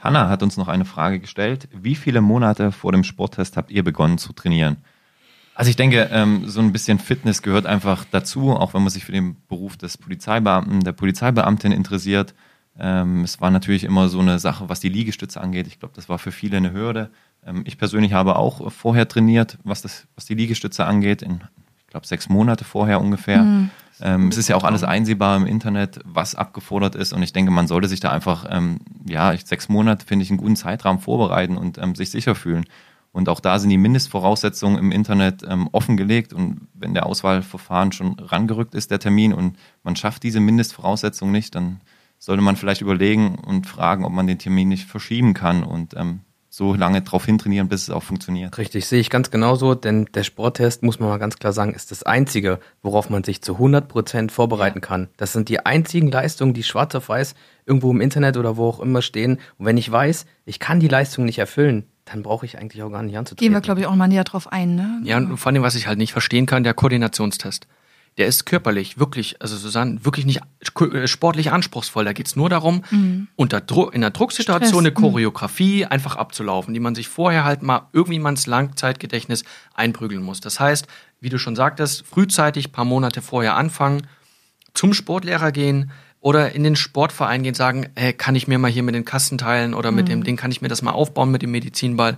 Hanna 0.00 0.28
hat 0.28 0.42
uns 0.42 0.56
noch 0.56 0.66
eine 0.66 0.84
Frage 0.84 1.20
gestellt. 1.20 1.68
Wie 1.72 1.94
viele 1.94 2.20
Monate 2.20 2.72
vor 2.72 2.90
dem 2.90 3.04
Sporttest 3.04 3.56
habt 3.56 3.70
ihr 3.70 3.84
begonnen 3.84 4.18
zu 4.18 4.32
trainieren? 4.32 4.78
Also 5.54 5.70
ich 5.70 5.76
denke, 5.76 6.08
ähm, 6.10 6.48
so 6.48 6.60
ein 6.60 6.72
bisschen 6.72 6.98
Fitness 6.98 7.42
gehört 7.42 7.66
einfach 7.66 8.04
dazu, 8.10 8.50
auch 8.50 8.74
wenn 8.74 8.82
man 8.82 8.90
sich 8.90 9.04
für 9.04 9.12
den 9.12 9.36
Beruf 9.46 9.76
des 9.76 9.96
Polizeibeamten, 9.98 10.80
der 10.80 10.92
Polizeibeamtin 10.92 11.70
interessiert. 11.70 12.34
Ähm, 12.76 13.22
es 13.22 13.40
war 13.40 13.52
natürlich 13.52 13.84
immer 13.84 14.08
so 14.08 14.18
eine 14.18 14.40
Sache, 14.40 14.68
was 14.68 14.80
die 14.80 14.88
Liegestütze 14.88 15.40
angeht. 15.40 15.68
Ich 15.68 15.78
glaube, 15.78 15.94
das 15.94 16.08
war 16.08 16.18
für 16.18 16.32
viele 16.32 16.56
eine 16.56 16.72
Hürde. 16.72 17.10
Ähm, 17.46 17.62
ich 17.66 17.78
persönlich 17.78 18.12
habe 18.12 18.36
auch 18.36 18.70
vorher 18.72 19.08
trainiert, 19.08 19.58
was, 19.64 19.82
das, 19.82 20.06
was 20.14 20.24
die 20.24 20.34
Liegestütze 20.34 20.84
angeht, 20.84 21.22
in, 21.22 21.40
ich 21.78 21.86
glaube, 21.88 22.06
sechs 22.06 22.28
Monate 22.28 22.64
vorher 22.64 23.00
ungefähr. 23.00 23.68
Ähm, 24.00 24.28
es 24.28 24.38
ist 24.38 24.48
ja 24.48 24.56
auch 24.56 24.64
alles 24.64 24.82
einsehbar 24.82 25.36
im 25.36 25.46
Internet, 25.46 26.00
was 26.04 26.34
abgefordert 26.34 26.94
ist. 26.94 27.12
Und 27.12 27.22
ich 27.22 27.32
denke, 27.32 27.50
man 27.50 27.66
sollte 27.66 27.88
sich 27.88 28.00
da 28.00 28.10
einfach, 28.10 28.46
ähm, 28.50 28.80
ja, 29.06 29.36
sechs 29.36 29.68
Monate 29.68 30.06
finde 30.06 30.24
ich 30.24 30.30
einen 30.30 30.38
guten 30.38 30.56
Zeitrahmen 30.56 31.00
vorbereiten 31.00 31.56
und 31.56 31.78
ähm, 31.78 31.94
sich 31.94 32.10
sicher 32.10 32.34
fühlen. 32.34 32.64
Und 33.12 33.28
auch 33.28 33.40
da 33.40 33.58
sind 33.58 33.68
die 33.68 33.76
Mindestvoraussetzungen 33.76 34.78
im 34.78 34.90
Internet 34.90 35.44
offengelegt. 35.72 36.32
Und 36.32 36.62
wenn 36.72 36.94
der 36.94 37.04
Auswahlverfahren 37.04 37.92
schon 37.92 38.18
rangerückt 38.18 38.74
ist, 38.74 38.90
der 38.90 39.00
Termin, 39.00 39.34
und 39.34 39.58
man 39.82 39.96
schafft 39.96 40.22
diese 40.22 40.40
Mindestvoraussetzungen 40.40 41.30
nicht, 41.30 41.54
dann 41.54 41.82
sollte 42.18 42.40
man 42.40 42.56
vielleicht 42.56 42.80
überlegen 42.80 43.34
und 43.34 43.66
fragen, 43.66 44.06
ob 44.06 44.12
man 44.12 44.26
den 44.26 44.38
Termin 44.38 44.68
nicht 44.68 44.88
verschieben 44.88 45.34
kann 45.34 45.62
und 45.62 45.92
ähm, 45.94 46.20
so 46.54 46.74
lange 46.74 47.00
drauf 47.00 47.24
hintrainieren, 47.24 47.68
bis 47.68 47.84
es 47.84 47.90
auch 47.90 48.02
funktioniert. 48.02 48.58
Richtig, 48.58 48.86
sehe 48.86 49.00
ich 49.00 49.08
ganz 49.08 49.30
genauso, 49.30 49.74
denn 49.74 50.04
der 50.12 50.22
Sporttest, 50.22 50.82
muss 50.82 51.00
man 51.00 51.08
mal 51.08 51.16
ganz 51.16 51.38
klar 51.38 51.54
sagen, 51.54 51.72
ist 51.72 51.90
das 51.90 52.02
Einzige, 52.02 52.58
worauf 52.82 53.08
man 53.08 53.24
sich 53.24 53.40
zu 53.40 53.54
100% 53.54 54.30
vorbereiten 54.30 54.82
kann. 54.82 55.08
Das 55.16 55.32
sind 55.32 55.48
die 55.48 55.64
einzigen 55.64 56.10
Leistungen, 56.10 56.52
die 56.52 56.62
schwarz 56.62 56.94
auf 56.94 57.08
weiß 57.08 57.34
irgendwo 57.64 57.90
im 57.90 58.02
Internet 58.02 58.36
oder 58.36 58.58
wo 58.58 58.66
auch 58.66 58.80
immer 58.80 59.00
stehen. 59.00 59.38
Und 59.56 59.64
wenn 59.64 59.78
ich 59.78 59.90
weiß, 59.90 60.26
ich 60.44 60.58
kann 60.58 60.78
die 60.78 60.88
Leistung 60.88 61.24
nicht 61.24 61.38
erfüllen, 61.38 61.86
dann 62.04 62.22
brauche 62.22 62.44
ich 62.44 62.58
eigentlich 62.58 62.82
auch 62.82 62.90
gar 62.90 63.02
nicht 63.02 63.16
anzutreten. 63.16 63.46
Gehen 63.46 63.54
wir, 63.54 63.62
glaube 63.62 63.80
ich, 63.80 63.86
auch 63.86 63.94
mal 63.94 64.08
näher 64.08 64.24
drauf 64.24 64.52
ein. 64.52 64.74
Ne? 64.74 65.00
Ja, 65.04 65.16
und 65.16 65.38
vor 65.38 65.50
allem, 65.50 65.62
was 65.62 65.74
ich 65.74 65.86
halt 65.86 65.96
nicht 65.96 66.12
verstehen 66.12 66.44
kann, 66.44 66.64
der 66.64 66.74
Koordinationstest. 66.74 67.66
Der 68.18 68.26
ist 68.26 68.44
körperlich 68.44 68.98
wirklich, 68.98 69.40
also 69.40 69.56
Susanne, 69.56 70.04
wirklich 70.04 70.26
nicht 70.26 70.40
äh, 70.80 71.06
sportlich 71.06 71.50
anspruchsvoll. 71.50 72.04
Da 72.04 72.12
geht's 72.12 72.36
nur 72.36 72.50
darum, 72.50 72.82
unter 73.36 73.60
Dru 73.60 73.88
in 73.88 74.02
einer 74.02 74.10
Drucksituation 74.10 74.80
eine 74.80 74.90
mhm. 74.90 74.94
Choreografie 74.94 75.86
einfach 75.86 76.16
abzulaufen, 76.16 76.74
die 76.74 76.80
man 76.80 76.94
sich 76.94 77.08
vorher 77.08 77.44
halt 77.44 77.62
mal 77.62 77.88
irgendwie 77.92 78.18
mal 78.18 78.30
ins 78.30 78.46
Langzeitgedächtnis 78.46 79.44
einprügeln 79.74 80.22
muss. 80.22 80.40
Das 80.40 80.60
heißt, 80.60 80.86
wie 81.20 81.30
du 81.30 81.38
schon 81.38 81.56
sagtest, 81.56 82.04
frühzeitig, 82.06 82.72
paar 82.72 82.84
Monate 82.84 83.22
vorher 83.22 83.56
anfangen, 83.56 84.06
zum 84.74 84.92
Sportlehrer 84.92 85.52
gehen 85.52 85.90
oder 86.20 86.52
in 86.52 86.64
den 86.64 86.76
Sportverein 86.76 87.42
gehen, 87.42 87.54
sagen, 87.54 87.88
hey, 87.96 88.12
kann 88.12 88.34
ich 88.34 88.46
mir 88.46 88.58
mal 88.58 88.70
hier 88.70 88.82
mit 88.82 88.94
den 88.94 89.04
Kasten 89.04 89.38
teilen 89.38 89.74
oder 89.74 89.90
mit 89.90 90.08
dem 90.08 90.22
Ding, 90.22 90.36
kann 90.36 90.50
ich 90.50 90.60
mir 90.60 90.68
das 90.68 90.82
mal 90.82 90.92
aufbauen 90.92 91.30
mit 91.30 91.42
dem 91.42 91.50
Medizinball. 91.50 92.16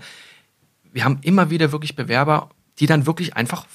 Wir 0.92 1.04
haben 1.04 1.18
immer 1.22 1.50
wieder 1.50 1.72
wirklich 1.72 1.96
Bewerber, 1.96 2.50
die 2.78 2.86
dann 2.86 3.06
wirklich 3.06 3.36
einfach 3.36 3.66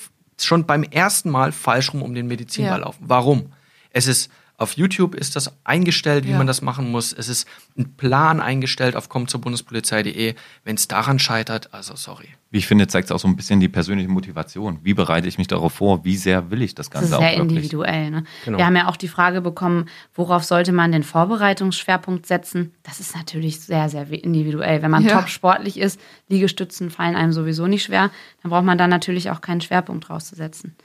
schon 0.46 0.65
beim 0.65 0.84
ersten 0.84 1.29
Mal 1.29 1.51
falsch 1.51 1.93
rum 1.93 2.01
um 2.01 2.13
den 2.13 2.27
Medizinball 2.27 2.79
Ja. 2.79 2.86
laufen. 2.86 3.03
Warum? 3.08 3.51
Es 3.91 4.08
ist 4.08 4.29
auf 4.59 4.73
YouTube 4.73 5.15
ist 5.15 5.35
das 5.35 5.53
eingestellt, 5.63 6.25
wie 6.25 6.31
Ja. 6.31 6.37
man 6.37 6.47
das 6.47 6.61
machen 6.61 6.91
muss. 6.91 7.13
Es 7.13 7.29
ist 7.29 7.47
ein 7.77 7.95
Plan 7.95 8.41
eingestellt 8.41 8.95
auf 8.95 9.07
komm 9.09 9.27
zur 9.27 9.41
Bundespolizei.de. 9.41 10.35
Wenn 10.63 10.75
es 10.75 10.87
daran 10.87 11.17
scheitert, 11.19 11.73
also 11.73 11.95
sorry. 11.95 12.27
Wie 12.51 12.57
ich 12.57 12.67
finde, 12.67 12.87
zeigt 12.87 13.05
es 13.05 13.11
auch 13.11 13.19
so 13.19 13.27
ein 13.27 13.35
bisschen 13.35 13.59
die 13.59 13.69
persönliche 13.69 14.09
Motivation. 14.09 14.79
Wie 14.83 14.93
bereite 14.95 15.27
ich 15.27 15.37
mich 15.37 15.47
darauf 15.47 15.73
vor? 15.73 16.03
Wie 16.03 16.17
sehr 16.17 16.49
will 16.51 16.61
ich 16.63 16.73
das 16.75 16.87
Das 16.87 16.91
Ganze 16.93 17.07
ist 17.09 17.13
auch 17.13 17.19
sehr 17.21 17.37
wirklich? 17.37 17.57
individuell. 17.57 18.09
Ne? 18.11 18.23
Genau. 18.43 18.57
Wir 18.57 18.65
haben 18.65 18.75
ja 18.75 18.87
auch 18.87 18.97
die 18.97 19.07
Frage 19.07 19.41
bekommen, 19.41 19.85
worauf 20.15 20.43
sollte 20.43 20.71
man 20.71 20.91
den 20.91 21.03
Vorbereitungsschwerpunkt 21.03 22.25
setzen? 22.25 22.73
Das 22.83 22.99
ist 22.99 23.15
natürlich 23.15 23.59
sehr, 23.59 23.87
sehr 23.89 24.09
individuell. 24.11 24.81
Wenn 24.81 24.91
man 24.91 25.03
Ja. 25.03 25.19
top 25.19 25.29
sportlich 25.29 25.77
ist, 25.79 25.99
Liegestützen 26.27 26.89
fallen 26.89 27.15
einem 27.15 27.33
sowieso 27.33 27.67
nicht 27.67 27.83
schwer, 27.83 28.09
dann 28.41 28.49
braucht 28.51 28.65
man 28.65 28.77
da 28.77 28.87
natürlich 28.87 29.29
auch 29.29 29.41
keinen 29.41 29.61
Schwerpunkt 29.61 30.09
draufzusetzen. 30.09 30.75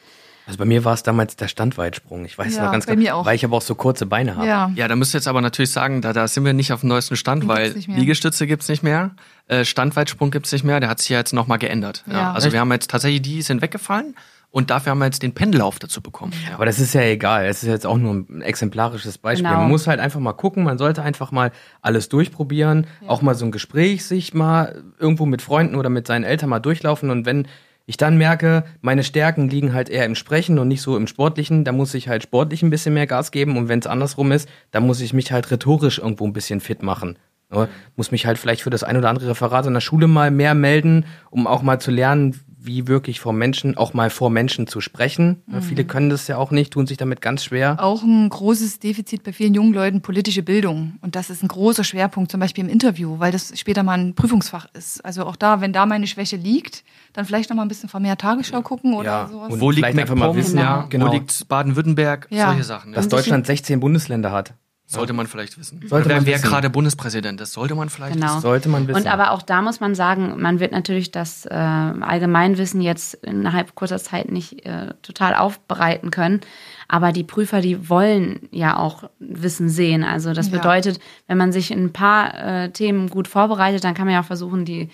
Also 0.46 0.58
bei 0.58 0.64
mir 0.64 0.84
war 0.84 0.94
es 0.94 1.02
damals 1.02 1.36
der 1.36 1.48
Standweitsprung. 1.48 2.24
Ich 2.24 2.36
weiß 2.36 2.56
Ja, 2.56 2.64
noch 2.66 2.72
ganz 2.72 2.86
genau, 2.86 3.24
weil 3.24 3.34
ich 3.36 3.44
aber 3.44 3.56
auch 3.56 3.62
so 3.62 3.74
kurze 3.74 4.06
Beine 4.06 4.36
habe. 4.36 4.46
Ja. 4.46 4.70
Ja, 4.74 4.88
da 4.88 4.96
müsst 4.96 5.14
ihr 5.14 5.18
jetzt 5.18 5.28
aber 5.28 5.40
natürlich 5.40 5.70
sagen, 5.70 6.02
da, 6.02 6.12
da 6.12 6.28
sind 6.28 6.44
wir 6.44 6.52
nicht 6.52 6.72
auf 6.72 6.80
dem 6.80 6.88
neuesten 6.88 7.16
Stand, 7.16 7.44
Den 7.44 7.48
weil. 7.48 7.70
Liegestütze 7.86 8.46
gibt's 8.46 8.68
nicht 8.68 8.82
mehr, 8.82 9.12
äh, 9.48 9.64
Standweitsprung 9.64 10.30
gibt's 10.30 10.52
nicht 10.52 10.64
mehr, 10.64 10.80
der 10.80 10.88
hat 10.90 11.00
sich 11.00 11.08
ja 11.08 11.18
jetzt 11.18 11.32
nochmal 11.32 11.58
geändert. 11.58 12.04
Ja. 12.06 12.12
Ja. 12.12 12.32
Also 12.32 12.46
Echt? 12.48 12.52
wir 12.52 12.60
haben 12.60 12.72
jetzt 12.72 12.90
tatsächlich, 12.90 13.22
die 13.22 13.42
sind 13.42 13.62
weggefallen 13.62 14.14
und 14.50 14.70
dafür 14.70 14.90
haben 14.90 14.98
wir 14.98 15.06
jetzt 15.06 15.22
den 15.22 15.34
Pendellauf 15.34 15.78
dazu 15.80 16.00
bekommen. 16.00 16.32
Ja. 16.46 16.54
Aber 16.54 16.64
das 16.66 16.78
ist 16.78 16.94
ja 16.94 17.00
egal. 17.00 17.46
Es 17.46 17.62
ist 17.64 17.68
jetzt 17.68 17.86
auch 17.86 17.98
nur 17.98 18.14
ein 18.14 18.40
exemplarisches 18.40 19.18
Beispiel. 19.18 19.48
Genau. 19.48 19.62
Man 19.62 19.68
muss 19.68 19.88
halt 19.88 19.98
einfach 19.98 20.20
mal 20.20 20.32
gucken. 20.32 20.62
Man 20.62 20.78
sollte 20.78 21.02
einfach 21.02 21.32
mal 21.32 21.50
alles 21.82 22.08
durchprobieren. 22.08 22.86
Auch 23.08 23.20
mal 23.20 23.34
so 23.34 23.44
ein 23.46 23.50
Gespräch 23.50 24.04
sich 24.04 24.32
mal 24.32 24.84
irgendwo 24.98 25.26
mit 25.26 25.42
Freunden 25.42 25.74
oder 25.74 25.88
mit 25.90 26.06
seinen 26.06 26.22
Eltern 26.22 26.50
mal 26.50 26.60
durchlaufen. 26.60 27.10
Und 27.10 27.26
wenn 27.26 27.48
ich 27.86 27.96
dann 27.96 28.16
merke, 28.16 28.64
meine 28.80 29.04
Stärken 29.04 29.48
liegen 29.48 29.74
halt 29.74 29.90
eher 29.90 30.06
im 30.06 30.14
Sprechen 30.14 30.58
und 30.58 30.68
nicht 30.68 30.82
so 30.82 30.96
im 30.96 31.06
Sportlichen, 31.06 31.64
dann 31.64 31.76
muss 31.76 31.94
ich 31.94 32.08
halt 32.08 32.22
sportlich 32.22 32.62
ein 32.62 32.70
bisschen 32.70 32.94
mehr 32.94 33.06
Gas 33.06 33.30
geben. 33.30 33.56
Und 33.58 33.68
wenn 33.68 33.78
es 33.78 33.86
andersrum 33.86 34.32
ist, 34.32 34.48
dann 34.70 34.86
muss 34.86 35.00
ich 35.00 35.12
mich 35.12 35.32
halt 35.32 35.50
rhetorisch 35.50 35.98
irgendwo 35.98 36.26
ein 36.26 36.32
bisschen 36.32 36.60
fit 36.60 36.82
machen. 36.82 37.18
Ja, 37.52 37.68
muss 37.94 38.10
mich 38.10 38.26
halt 38.26 38.38
vielleicht 38.38 38.62
für 38.62 38.70
das 38.70 38.84
ein 38.84 38.96
oder 38.96 39.10
andere 39.10 39.28
Referat 39.28 39.66
in 39.66 39.74
der 39.74 39.80
Schule 39.80 40.08
mal 40.08 40.30
mehr 40.30 40.54
melden, 40.54 41.04
um 41.30 41.46
auch 41.46 41.62
mal 41.62 41.78
zu 41.78 41.90
lernen, 41.90 42.40
wie 42.64 42.88
wirklich 42.88 43.20
vor 43.20 43.32
Menschen, 43.32 43.76
auch 43.76 43.94
mal 43.94 44.10
vor 44.10 44.30
Menschen 44.30 44.66
zu 44.66 44.80
sprechen. 44.80 45.42
Ja, 45.52 45.60
Viele 45.60 45.84
können 45.84 46.10
das 46.10 46.26
ja 46.28 46.36
auch 46.38 46.50
nicht, 46.50 46.72
tun 46.72 46.86
sich 46.86 46.96
damit 46.96 47.20
ganz 47.20 47.44
schwer. 47.44 47.76
Auch 47.80 48.02
ein 48.02 48.28
großes 48.28 48.78
Defizit 48.78 49.22
bei 49.22 49.32
vielen 49.32 49.54
jungen 49.54 49.74
Leuten 49.74 50.00
politische 50.00 50.42
Bildung. 50.42 50.94
Und 51.00 51.14
das 51.16 51.30
ist 51.30 51.42
ein 51.42 51.48
großer 51.48 51.84
Schwerpunkt, 51.84 52.30
zum 52.30 52.40
Beispiel 52.40 52.64
im 52.64 52.70
Interview, 52.70 53.18
weil 53.18 53.32
das 53.32 53.52
später 53.58 53.82
mal 53.82 53.98
ein 53.98 54.14
Prüfungsfach 54.14 54.66
ist. 54.74 55.04
Also 55.04 55.24
auch 55.26 55.36
da, 55.36 55.60
wenn 55.60 55.72
da 55.72 55.86
meine 55.86 56.06
Schwäche 56.06 56.36
liegt, 56.36 56.84
dann 57.12 57.24
vielleicht 57.24 57.50
noch 57.50 57.56
mal 57.56 57.62
ein 57.62 57.68
bisschen 57.68 57.88
vermehrt 57.88 58.20
Tagesschau 58.20 58.62
gucken 58.62 58.94
oder 58.94 59.04
Ja, 59.04 59.28
sowas. 59.30 59.52
und- 59.52 59.60
Wo 59.60 59.70
liegt 59.70 59.86
vielleicht 59.86 59.98
einfach 59.98 60.14
mal 60.14 60.34
wissen, 60.34 60.58
ja, 60.58 60.86
genau. 60.88 61.08
Wo 61.08 61.12
liegt 61.12 61.46
Baden-Württemberg? 61.48 62.28
Ja. 62.30 62.48
Solche 62.48 62.64
Sachen. 62.64 62.90
Ne? 62.90 62.96
Dass 62.96 63.08
Deutschland 63.08 63.46
16 63.46 63.80
Bundesländer 63.80 64.32
hat. 64.32 64.54
Sollte 64.94 65.12
man 65.12 65.26
vielleicht 65.26 65.58
wissen. 65.58 65.80
Sollte 65.86 66.08
wer 66.08 66.24
wissen. 66.26 66.42
gerade 66.42 66.70
Bundespräsident 66.70 67.40
ist, 67.40 67.52
sollte 67.52 67.74
man 67.74 67.88
vielleicht 67.90 68.14
Genau. 68.14 68.26
wissen. 68.28 68.40
Sollte 68.40 68.68
man 68.68 68.86
wissen. 68.88 69.02
Und 69.02 69.06
aber 69.06 69.32
auch 69.32 69.42
da 69.42 69.62
muss 69.62 69.80
man 69.80 69.94
sagen, 69.94 70.40
man 70.40 70.60
wird 70.60 70.72
natürlich 70.72 71.10
das 71.10 71.46
äh, 71.46 71.52
Allgemeinwissen 71.54 72.80
jetzt 72.80 73.14
innerhalb 73.14 73.74
kurzer 73.74 73.98
Zeit 73.98 74.30
nicht 74.30 74.64
äh, 74.66 74.94
total 75.02 75.34
aufbereiten 75.34 76.10
können. 76.10 76.40
Aber 76.88 77.12
die 77.12 77.24
Prüfer, 77.24 77.60
die 77.60 77.88
wollen 77.88 78.48
ja 78.50 78.76
auch 78.78 79.04
Wissen 79.18 79.68
sehen. 79.68 80.04
Also 80.04 80.32
das 80.32 80.50
Ja. 80.50 80.56
bedeutet, 80.58 81.00
wenn 81.26 81.38
man 81.38 81.52
sich 81.52 81.70
in 81.70 81.84
ein 81.84 81.92
paar 81.92 82.34
äh, 82.64 82.70
Themen 82.70 83.08
gut 83.08 83.28
vorbereitet, 83.28 83.84
dann 83.84 83.94
kann 83.94 84.06
man 84.06 84.14
ja 84.14 84.20
auch 84.20 84.26
versuchen, 84.26 84.64
die, 84.64 84.90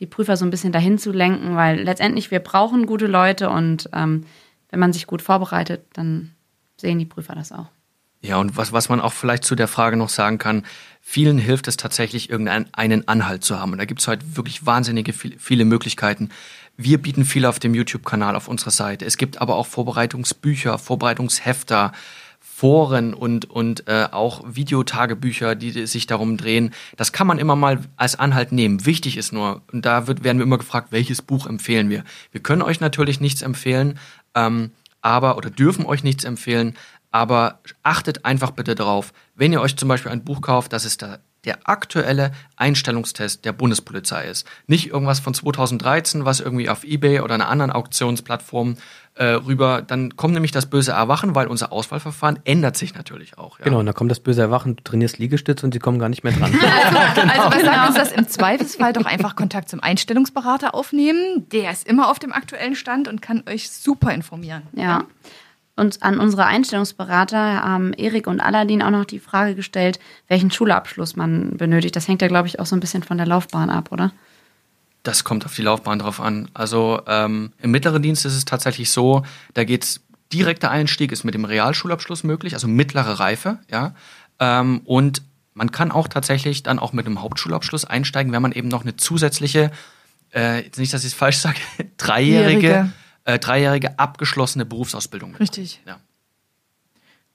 die 0.00 0.06
Prüfer 0.06 0.36
so 0.36 0.44
ein 0.44 0.50
bisschen 0.50 0.72
dahin 0.72 0.98
zu 0.98 1.12
lenken, 1.12 1.56
weil 1.56 1.82
letztendlich 1.82 2.30
wir 2.30 2.40
brauchen 2.40 2.86
gute 2.86 3.06
Leute 3.06 3.50
und 3.50 3.88
ähm, 3.92 4.24
wenn 4.70 4.80
man 4.80 4.92
sich 4.92 5.06
gut 5.06 5.20
vorbereitet, 5.22 5.82
dann 5.94 6.30
sehen 6.76 6.98
die 6.98 7.04
Prüfer 7.04 7.34
das 7.34 7.52
auch. 7.52 7.66
Ja, 8.22 8.36
und 8.36 8.56
was, 8.56 8.72
was 8.72 8.88
man 8.88 9.00
auch 9.00 9.14
vielleicht 9.14 9.44
zu 9.44 9.54
der 9.54 9.68
Frage 9.68 9.96
noch 9.96 10.10
sagen 10.10 10.38
kann, 10.38 10.64
vielen 11.00 11.38
hilft 11.38 11.68
es 11.68 11.76
tatsächlich, 11.76 12.28
irgendeinen 12.28 12.68
einen 12.72 13.08
Anhalt 13.08 13.44
zu 13.44 13.58
haben. 13.58 13.72
Und 13.72 13.78
da 13.78 13.86
gibt 13.86 14.00
es 14.00 14.08
halt 14.08 14.36
wirklich 14.36 14.66
wahnsinnige 14.66 15.12
viel, 15.12 15.38
viele 15.38 15.64
Möglichkeiten. 15.64 16.28
Wir 16.76 16.98
bieten 16.98 17.24
viel 17.24 17.46
auf 17.46 17.58
dem 17.58 17.74
YouTube-Kanal, 17.74 18.36
auf 18.36 18.48
unserer 18.48 18.70
Seite. 18.70 19.06
Es 19.06 19.16
gibt 19.16 19.40
aber 19.40 19.56
auch 19.56 19.66
Vorbereitungsbücher, 19.66 20.78
Vorbereitungshefter, 20.78 21.92
Foren 22.60 23.14
und, 23.14 23.48
und 23.48 23.88
äh, 23.88 24.08
auch 24.12 24.42
Videotagebücher, 24.46 25.54
die 25.54 25.86
sich 25.86 26.06
darum 26.06 26.36
drehen. 26.36 26.74
Das 26.96 27.12
kann 27.12 27.26
man 27.26 27.38
immer 27.38 27.56
mal 27.56 27.80
als 27.96 28.18
Anhalt 28.18 28.52
nehmen. 28.52 28.84
Wichtig 28.84 29.16
ist 29.16 29.32
nur, 29.32 29.62
und 29.72 29.86
da 29.86 30.06
wird, 30.06 30.24
werden 30.24 30.36
wir 30.38 30.44
immer 30.44 30.58
gefragt, 30.58 30.88
welches 30.90 31.22
Buch 31.22 31.46
empfehlen 31.46 31.88
wir. 31.88 32.04
Wir 32.32 32.42
können 32.42 32.60
euch 32.60 32.80
natürlich 32.80 33.18
nichts 33.18 33.40
empfehlen, 33.40 33.98
ähm, 34.34 34.72
aber 35.00 35.38
oder 35.38 35.48
dürfen 35.48 35.86
euch 35.86 36.04
nichts 36.04 36.24
empfehlen, 36.24 36.76
aber 37.10 37.60
achtet 37.82 38.24
einfach 38.24 38.52
bitte 38.52 38.74
drauf, 38.74 39.12
wenn 39.34 39.52
ihr 39.52 39.60
euch 39.60 39.76
zum 39.76 39.88
Beispiel 39.88 40.12
ein 40.12 40.24
Buch 40.24 40.40
kauft, 40.42 40.72
dass 40.72 40.84
es 40.84 40.96
da 40.96 41.18
der 41.44 41.58
aktuelle 41.64 42.32
Einstellungstest 42.56 43.44
der 43.44 43.52
Bundespolizei 43.52 44.26
ist. 44.26 44.46
Nicht 44.66 44.88
irgendwas 44.88 45.20
von 45.20 45.32
2013, 45.32 46.24
was 46.24 46.40
irgendwie 46.40 46.68
auf 46.68 46.84
Ebay 46.84 47.20
oder 47.20 47.34
einer 47.34 47.48
anderen 47.48 47.72
Auktionsplattform 47.72 48.76
äh, 49.14 49.24
rüber, 49.24 49.82
dann 49.82 50.16
kommt 50.16 50.34
nämlich 50.34 50.52
das 50.52 50.66
böse 50.66 50.92
Erwachen, 50.92 51.34
weil 51.34 51.46
unser 51.46 51.72
Auswahlverfahren 51.72 52.38
ändert 52.44 52.76
sich 52.76 52.94
natürlich 52.94 53.38
auch. 53.38 53.58
Ja. 53.58 53.64
genau, 53.64 53.80
und 53.80 53.86
dann 53.86 53.94
kommt 53.94 54.10
das 54.10 54.20
böse 54.20 54.42
Erwachen, 54.42 54.76
du 54.76 54.82
trainierst 54.82 55.18
Liegestütze 55.18 55.64
und 55.64 55.72
sie 55.72 55.78
kommen 55.78 55.98
gar 55.98 56.08
nicht 56.08 56.24
mehr 56.24 56.32
dran. 56.32 56.52
Also 56.60 57.50
was 57.50 57.62
sagt 57.62 57.88
uns 57.88 57.96
das 57.96 58.12
im 58.12 58.28
Zweifelsfall 58.28 58.92
doch 58.92 59.04
einfach 59.04 59.36
Kontakt 59.36 59.68
zum 59.68 59.80
Einstellungsberater 59.80 60.74
aufnehmen. 60.74 61.48
Der 61.50 61.70
ist 61.70 61.86
immer 61.86 62.10
auf 62.10 62.18
dem 62.18 62.32
aktuellen 62.32 62.74
Stand 62.74 63.08
und 63.08 63.20
kann 63.20 63.42
euch 63.48 63.70
super 63.70 64.12
informieren. 64.12 64.62
Ja. 64.72 65.04
Und 65.80 66.02
an 66.02 66.20
unsere 66.20 66.44
Einstellungsberater 66.44 67.62
haben 67.62 67.94
Erik 67.94 68.26
und 68.26 68.40
Aladin 68.40 68.82
auch 68.82 68.90
noch 68.90 69.06
die 69.06 69.18
Frage 69.18 69.54
gestellt, 69.54 69.98
welchen 70.28 70.50
Schulabschluss 70.50 71.16
man 71.16 71.56
benötigt. 71.56 71.96
Das 71.96 72.06
hängt 72.06 72.20
ja, 72.20 72.28
glaube 72.28 72.48
ich, 72.48 72.60
auch 72.60 72.66
so 72.66 72.76
ein 72.76 72.80
bisschen 72.80 73.02
von 73.02 73.16
der 73.16 73.26
Laufbahn 73.26 73.70
ab, 73.70 73.90
oder? 73.90 74.12
Das 75.04 75.24
kommt 75.24 75.46
auf 75.46 75.54
die 75.54 75.62
Laufbahn 75.62 75.98
drauf 75.98 76.20
an. 76.20 76.50
Also 76.52 77.00
ähm, 77.06 77.54
im 77.62 77.70
mittleren 77.70 78.02
Dienst 78.02 78.26
ist 78.26 78.36
es 78.36 78.44
tatsächlich 78.44 78.90
so, 78.90 79.22
da 79.54 79.64
geht's 79.64 80.02
direkter 80.34 80.70
Einstieg 80.70 81.12
ist 81.12 81.24
mit 81.24 81.32
dem 81.32 81.46
Realschulabschluss 81.46 82.24
möglich, 82.24 82.52
also 82.52 82.68
mittlere 82.68 83.18
Reife, 83.18 83.58
ja. 83.70 83.94
Ähm, 84.38 84.82
und 84.84 85.22
man 85.54 85.72
kann 85.72 85.92
auch 85.92 86.08
tatsächlich 86.08 86.62
dann 86.62 86.78
auch 86.78 86.92
mit 86.92 87.06
einem 87.06 87.22
Hauptschulabschluss 87.22 87.86
einsteigen, 87.86 88.34
wenn 88.34 88.42
man 88.42 88.52
eben 88.52 88.68
noch 88.68 88.82
eine 88.82 88.96
zusätzliche, 88.96 89.70
äh, 90.34 90.62
jetzt 90.62 90.78
nicht, 90.78 90.92
dass 90.92 91.04
ich 91.04 91.12
es 91.12 91.18
falsch 91.18 91.38
sage, 91.38 91.58
dreijährige, 91.96 92.60
Jährige. 92.60 92.92
Äh, 93.24 93.38
dreijährige 93.38 93.98
abgeschlossene 93.98 94.64
Berufsausbildung. 94.64 95.34
Richtig. 95.36 95.80
Ja. 95.86 95.98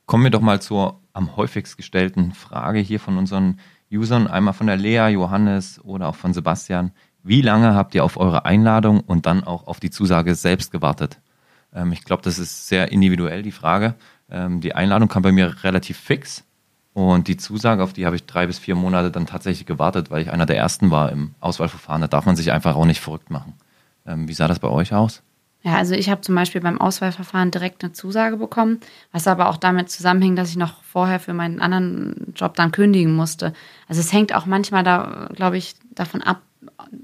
Kommen 0.06 0.24
wir 0.24 0.32
doch 0.32 0.42
mal 0.42 0.62
zur 0.62 1.00
am 1.14 1.36
häufigst 1.36 1.78
gestellten 1.78 2.34
Frage 2.34 2.80
hier 2.80 3.00
von 3.00 3.18
unseren 3.18 3.60
Usern, 3.92 4.28
einmal 4.28 4.54
von 4.54 4.68
der 4.68 4.78
Lea, 4.78 5.08
Johannes 5.08 5.80
oder 5.84 6.10
auch 6.10 6.16
von 6.16 6.34
Sebastian. 6.34 6.92
Wie 7.24 7.42
lange 7.42 7.74
habt 7.74 7.96
ihr 7.96 8.04
auf 8.04 8.18
eure 8.18 8.46
Einladung 8.46 9.00
und 9.00 9.26
dann 9.26 9.44
auch 9.44 9.68
auf 9.68 9.80
die 9.80 9.90
Zusage 9.90 10.36
selbst 10.36 10.72
gewartet? 10.72 11.20
Ähm, 11.74 11.92
ich 11.92 12.04
glaube, 12.04 12.24
das 12.24 12.38
ist 12.38 12.68
sehr 12.68 12.92
individuell, 12.92 13.42
die 13.42 13.52
Frage. 13.52 13.96
Ähm, 14.30 14.62
die 14.62 14.76
Einladung 14.76 15.08
kam 15.08 15.24
bei 15.24 15.32
mir 15.32 15.64
relativ 15.64 15.98
fix 15.98 16.44
und 16.94 17.28
die 17.28 17.38
Zusage, 17.38 17.84
auf 17.84 17.94
die 17.94 18.06
habe 18.06 18.16
ich 18.16 18.26
drei 18.26 18.48
bis 18.48 18.60
vier 18.60 18.76
Monate 18.76 19.12
dann 19.12 19.26
tatsächlich 19.26 19.66
gewartet, 19.66 20.12
weil 20.12 20.22
ich 20.22 20.32
einer 20.32 20.46
der 20.46 20.58
ersten 20.58 20.92
war 20.92 21.12
im 21.12 21.36
Auswahlverfahren. 21.40 22.02
Da 22.02 22.08
darf 22.08 22.26
man 22.26 22.36
sich 22.36 22.52
einfach 22.52 22.76
auch 22.76 22.86
nicht 22.86 23.02
verrückt 23.02 23.30
machen. 23.30 23.54
Ähm, 24.06 24.28
wie 24.28 24.34
sah 24.34 24.48
das 24.48 24.60
bei 24.60 24.70
euch 24.70 24.94
aus? 24.94 25.22
Ja, 25.66 25.78
also 25.78 25.96
ich 25.96 26.12
habe 26.12 26.22
zum 26.22 26.36
Beispiel 26.36 26.62
beim 26.62 26.80
Auswahlverfahren 26.80 27.50
direkt 27.50 27.84
eine 27.84 27.92
Zusage 27.92 28.38
bekommen, 28.38 28.82
was 29.12 29.28
aber 29.28 29.50
auch 29.50 29.58
damit 29.58 29.90
zusammenhing, 29.90 30.36
dass 30.36 30.52
ich 30.52 30.58
noch 30.58 30.84
vorher 30.84 31.20
für 31.20 31.34
meinen 31.34 31.60
anderen 31.60 32.34
Job 32.36 32.54
dann 32.54 32.72
kündigen 32.72 33.16
musste. 33.16 33.52
Also 33.88 34.00
es 34.00 34.14
hängt 34.14 34.36
auch 34.36 34.46
manchmal 34.46 34.84
da, 34.84 35.28
glaube 35.34 35.58
ich, 35.58 35.74
davon 35.90 36.22
ab, 36.22 36.44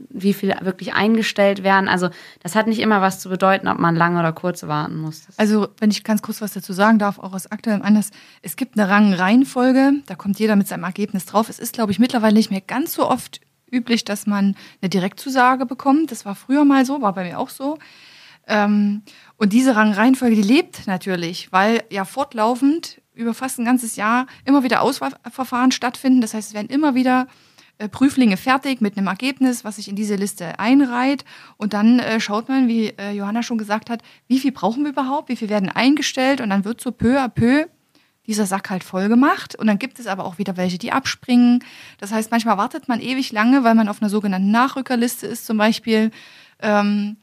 wie 0.09 0.33
viel 0.33 0.55
wirklich 0.61 0.93
eingestellt 0.93 1.63
werden. 1.63 1.89
Also 1.89 2.09
das 2.43 2.53
hat 2.53 2.67
nicht 2.67 2.77
immer 2.77 3.01
was 3.01 3.19
zu 3.19 3.29
bedeuten, 3.29 3.67
ob 3.67 3.79
man 3.79 3.95
lange 3.95 4.19
oder 4.19 4.31
kurz 4.31 4.61
warten 4.67 4.97
muss. 4.97 5.23
Also, 5.37 5.69
wenn 5.79 5.89
ich 5.89 6.03
ganz 6.03 6.21
kurz 6.21 6.39
was 6.39 6.53
dazu 6.53 6.71
sagen 6.71 6.99
darf, 6.99 7.17
auch 7.17 7.33
aus 7.33 7.47
aktuellem 7.47 7.81
Anlass. 7.81 8.11
Es 8.43 8.55
gibt 8.57 8.77
eine 8.77 8.87
Rangreihenfolge, 8.87 9.93
da 10.05 10.13
kommt 10.13 10.37
jeder 10.37 10.55
mit 10.55 10.67
seinem 10.67 10.83
Ergebnis 10.83 11.25
drauf. 11.25 11.49
Es 11.49 11.57
ist, 11.57 11.73
glaube 11.73 11.91
ich, 11.93 11.97
mittlerweile 11.97 12.35
nicht 12.35 12.51
mehr 12.51 12.61
ganz 12.61 12.93
so 12.93 13.09
oft 13.09 13.41
üblich, 13.71 14.05
dass 14.05 14.27
man 14.27 14.55
eine 14.81 14.89
Direktzusage 14.89 15.65
bekommt. 15.65 16.11
Das 16.11 16.25
war 16.25 16.35
früher 16.35 16.63
mal 16.63 16.85
so, 16.85 17.01
war 17.01 17.13
bei 17.13 17.23
mir 17.23 17.39
auch 17.39 17.49
so. 17.49 17.79
Ähm, 18.51 19.03
und 19.37 19.53
diese 19.53 19.75
Rangreihenfolge, 19.77 20.35
die 20.35 20.41
lebt 20.41 20.85
natürlich, 20.85 21.51
weil 21.53 21.83
ja 21.89 22.03
fortlaufend 22.03 23.01
über 23.13 23.33
fast 23.33 23.59
ein 23.59 23.65
ganzes 23.65 23.95
Jahr 23.95 24.27
immer 24.45 24.63
wieder 24.63 24.81
Auswahlverfahren 24.81 25.71
stattfinden. 25.71 26.19
Das 26.19 26.33
heißt, 26.33 26.49
es 26.49 26.53
werden 26.53 26.67
immer 26.67 26.93
wieder 26.93 27.27
äh, 27.77 27.87
Prüflinge 27.87 28.35
fertig 28.35 28.81
mit 28.81 28.97
einem 28.97 29.07
Ergebnis, 29.07 29.63
was 29.63 29.77
sich 29.77 29.87
in 29.87 29.95
diese 29.95 30.15
Liste 30.15 30.59
einreiht. 30.59 31.23
Und 31.55 31.71
dann 31.71 31.99
äh, 31.99 32.19
schaut 32.19 32.49
man, 32.49 32.67
wie 32.67 32.87
äh, 32.89 33.11
Johanna 33.11 33.41
schon 33.41 33.57
gesagt 33.57 33.89
hat, 33.89 34.01
wie 34.27 34.39
viel 34.39 34.51
brauchen 34.51 34.83
wir 34.83 34.91
überhaupt, 34.91 35.29
wie 35.29 35.37
viel 35.37 35.49
werden 35.49 35.69
eingestellt 35.69 36.41
und 36.41 36.49
dann 36.49 36.65
wird 36.65 36.81
so 36.81 36.91
peu 36.91 37.21
à 37.21 37.29
peu 37.29 37.67
dieser 38.27 38.45
Sack 38.45 38.69
halt 38.69 38.83
voll 38.83 39.07
gemacht. 39.07 39.55
Und 39.55 39.67
dann 39.67 39.79
gibt 39.79 39.97
es 39.97 40.07
aber 40.07 40.25
auch 40.25 40.37
wieder 40.37 40.57
welche, 40.57 40.77
die 40.77 40.91
abspringen. 40.91 41.63
Das 41.99 42.11
heißt, 42.11 42.31
manchmal 42.31 42.57
wartet 42.57 42.89
man 42.89 42.99
ewig 42.99 43.31
lange, 43.31 43.63
weil 43.63 43.75
man 43.75 43.87
auf 43.87 44.01
einer 44.01 44.09
sogenannten 44.09 44.51
Nachrückerliste 44.51 45.25
ist 45.25 45.45
zum 45.45 45.57
Beispiel. 45.57 46.11
Ähm, 46.61 47.15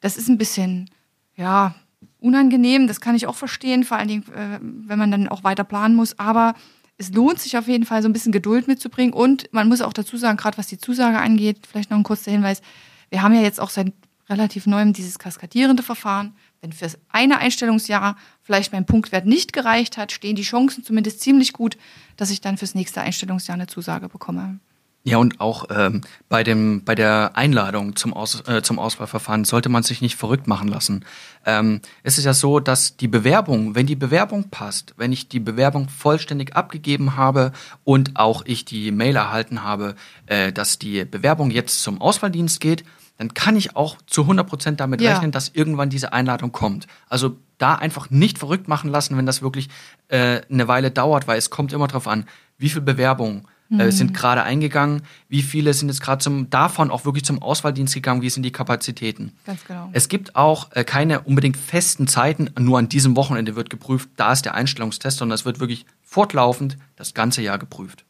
das 0.00 0.16
ist 0.16 0.28
ein 0.28 0.38
bisschen, 0.38 0.90
ja, 1.36 1.74
unangenehm. 2.18 2.86
Das 2.86 3.00
kann 3.00 3.14
ich 3.14 3.26
auch 3.26 3.36
verstehen, 3.36 3.84
vor 3.84 3.96
allen 3.96 4.08
Dingen, 4.08 4.24
äh, 4.32 4.58
wenn 4.60 4.98
man 4.98 5.10
dann 5.10 5.28
auch 5.28 5.44
weiter 5.44 5.64
planen 5.64 5.94
muss. 5.94 6.18
Aber 6.18 6.54
es 6.98 7.12
lohnt 7.12 7.40
sich 7.40 7.56
auf 7.58 7.68
jeden 7.68 7.84
Fall, 7.84 8.02
so 8.02 8.08
ein 8.08 8.12
bisschen 8.12 8.32
Geduld 8.32 8.68
mitzubringen. 8.68 9.12
Und 9.12 9.52
man 9.52 9.68
muss 9.68 9.82
auch 9.82 9.92
dazu 9.92 10.16
sagen, 10.16 10.36
gerade 10.36 10.58
was 10.58 10.66
die 10.66 10.78
Zusage 10.78 11.18
angeht, 11.18 11.66
vielleicht 11.68 11.90
noch 11.90 11.98
ein 11.98 12.04
kurzer 12.04 12.30
Hinweis. 12.30 12.62
Wir 13.10 13.22
haben 13.22 13.34
ja 13.34 13.42
jetzt 13.42 13.60
auch 13.60 13.70
seit 13.70 13.92
relativ 14.28 14.66
neuem 14.66 14.92
dieses 14.92 15.18
kaskadierende 15.18 15.82
Verfahren. 15.82 16.34
Wenn 16.60 16.72
für 16.72 16.84
das 16.84 16.98
eine 17.08 17.38
Einstellungsjahr 17.38 18.16
vielleicht 18.42 18.72
mein 18.72 18.86
Punktwert 18.86 19.26
nicht 19.26 19.52
gereicht 19.52 19.96
hat, 19.96 20.10
stehen 20.10 20.36
die 20.36 20.42
Chancen 20.42 20.82
zumindest 20.82 21.20
ziemlich 21.20 21.52
gut, 21.52 21.76
dass 22.16 22.30
ich 22.30 22.40
dann 22.40 22.58
fürs 22.58 22.74
nächste 22.74 23.00
Einstellungsjahr 23.00 23.54
eine 23.54 23.68
Zusage 23.68 24.08
bekomme. 24.08 24.58
Ja, 25.06 25.18
und 25.18 25.40
auch 25.40 25.66
ähm, 25.70 26.00
bei, 26.28 26.42
dem, 26.42 26.82
bei 26.84 26.96
der 26.96 27.36
Einladung 27.36 27.94
zum, 27.94 28.12
Aus, 28.12 28.42
äh, 28.48 28.62
zum 28.62 28.80
Auswahlverfahren 28.80 29.44
sollte 29.44 29.68
man 29.68 29.84
sich 29.84 30.02
nicht 30.02 30.16
verrückt 30.16 30.48
machen 30.48 30.66
lassen. 30.66 31.04
Ähm, 31.44 31.80
es 32.02 32.18
ist 32.18 32.24
ja 32.24 32.34
so, 32.34 32.58
dass 32.58 32.96
die 32.96 33.06
Bewerbung, 33.06 33.76
wenn 33.76 33.86
die 33.86 33.94
Bewerbung 33.94 34.50
passt, 34.50 34.94
wenn 34.96 35.12
ich 35.12 35.28
die 35.28 35.38
Bewerbung 35.38 35.88
vollständig 35.88 36.56
abgegeben 36.56 37.16
habe 37.16 37.52
und 37.84 38.16
auch 38.16 38.42
ich 38.46 38.64
die 38.64 38.90
Mail 38.90 39.14
erhalten 39.14 39.62
habe, 39.62 39.94
äh, 40.26 40.52
dass 40.52 40.80
die 40.80 41.04
Bewerbung 41.04 41.52
jetzt 41.52 41.84
zum 41.84 42.00
Auswahldienst 42.00 42.60
geht, 42.60 42.82
dann 43.16 43.32
kann 43.32 43.54
ich 43.54 43.76
auch 43.76 43.98
zu 44.08 44.22
100 44.22 44.44
Prozent 44.44 44.80
damit 44.80 45.00
ja. 45.00 45.12
rechnen, 45.12 45.30
dass 45.30 45.50
irgendwann 45.54 45.88
diese 45.88 46.12
Einladung 46.12 46.50
kommt. 46.50 46.88
Also 47.08 47.36
da 47.58 47.76
einfach 47.76 48.10
nicht 48.10 48.38
verrückt 48.38 48.66
machen 48.66 48.90
lassen, 48.90 49.16
wenn 49.16 49.24
das 49.24 49.40
wirklich 49.40 49.68
äh, 50.08 50.40
eine 50.50 50.66
Weile 50.66 50.90
dauert, 50.90 51.28
weil 51.28 51.38
es 51.38 51.50
kommt 51.50 51.72
immer 51.72 51.86
darauf 51.86 52.08
an, 52.08 52.26
wie 52.58 52.70
viel 52.70 52.82
Bewerbungen 52.82 53.46
äh, 53.70 53.90
sind 53.90 54.10
mhm. 54.10 54.14
gerade 54.14 54.42
eingegangen, 54.42 55.02
wie 55.28 55.42
viele 55.42 55.74
sind 55.74 55.88
jetzt 55.88 56.00
gerade 56.00 56.22
zum 56.22 56.50
davon 56.50 56.90
auch 56.90 57.04
wirklich 57.04 57.24
zum 57.24 57.42
Auswahldienst 57.42 57.94
gegangen, 57.94 58.22
wie 58.22 58.30
sind 58.30 58.42
die 58.42 58.52
Kapazitäten. 58.52 59.32
Ganz 59.44 59.64
genau. 59.64 59.88
Es 59.92 60.08
gibt 60.08 60.36
auch 60.36 60.70
äh, 60.72 60.84
keine 60.84 61.20
unbedingt 61.20 61.56
festen 61.56 62.06
Zeiten, 62.06 62.50
nur 62.58 62.78
an 62.78 62.88
diesem 62.88 63.16
Wochenende 63.16 63.56
wird 63.56 63.70
geprüft, 63.70 64.08
da 64.16 64.32
ist 64.32 64.44
der 64.44 64.54
Einstellungstest, 64.54 65.18
sondern 65.18 65.34
es 65.34 65.44
wird 65.44 65.60
wirklich 65.60 65.86
fortlaufend 66.02 66.76
das 66.96 67.14
ganze 67.14 67.42
Jahr 67.42 67.58
geprüft. 67.58 68.04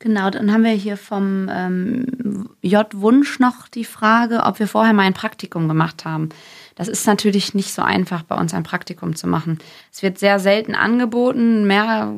Genau, 0.00 0.30
dann 0.30 0.52
haben 0.52 0.62
wir 0.62 0.70
hier 0.70 0.96
vom 0.96 1.48
ähm, 1.50 2.48
J-Wunsch 2.62 3.40
noch 3.40 3.66
die 3.66 3.84
Frage, 3.84 4.44
ob 4.44 4.60
wir 4.60 4.68
vorher 4.68 4.92
mal 4.92 5.02
ein 5.02 5.14
Praktikum 5.14 5.66
gemacht 5.66 6.04
haben. 6.04 6.28
Das 6.76 6.86
ist 6.86 7.04
natürlich 7.08 7.54
nicht 7.54 7.74
so 7.74 7.82
einfach, 7.82 8.22
bei 8.22 8.36
uns 8.36 8.54
ein 8.54 8.62
Praktikum 8.62 9.16
zu 9.16 9.26
machen. 9.26 9.58
Es 9.92 10.04
wird 10.04 10.20
sehr 10.20 10.38
selten 10.38 10.76
angeboten. 10.76 11.66
Mehr 11.66 12.14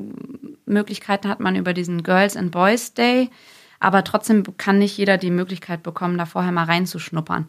Möglichkeiten 0.70 1.28
hat 1.28 1.40
man 1.40 1.56
über 1.56 1.74
diesen 1.74 2.02
Girls 2.02 2.36
and 2.36 2.50
Boys 2.50 2.94
Day. 2.94 3.30
Aber 3.78 4.04
trotzdem 4.04 4.44
kann 4.58 4.78
nicht 4.78 4.96
jeder 4.96 5.16
die 5.16 5.30
Möglichkeit 5.30 5.82
bekommen, 5.82 6.18
da 6.18 6.26
vorher 6.26 6.52
mal 6.52 6.64
reinzuschnuppern. 6.64 7.46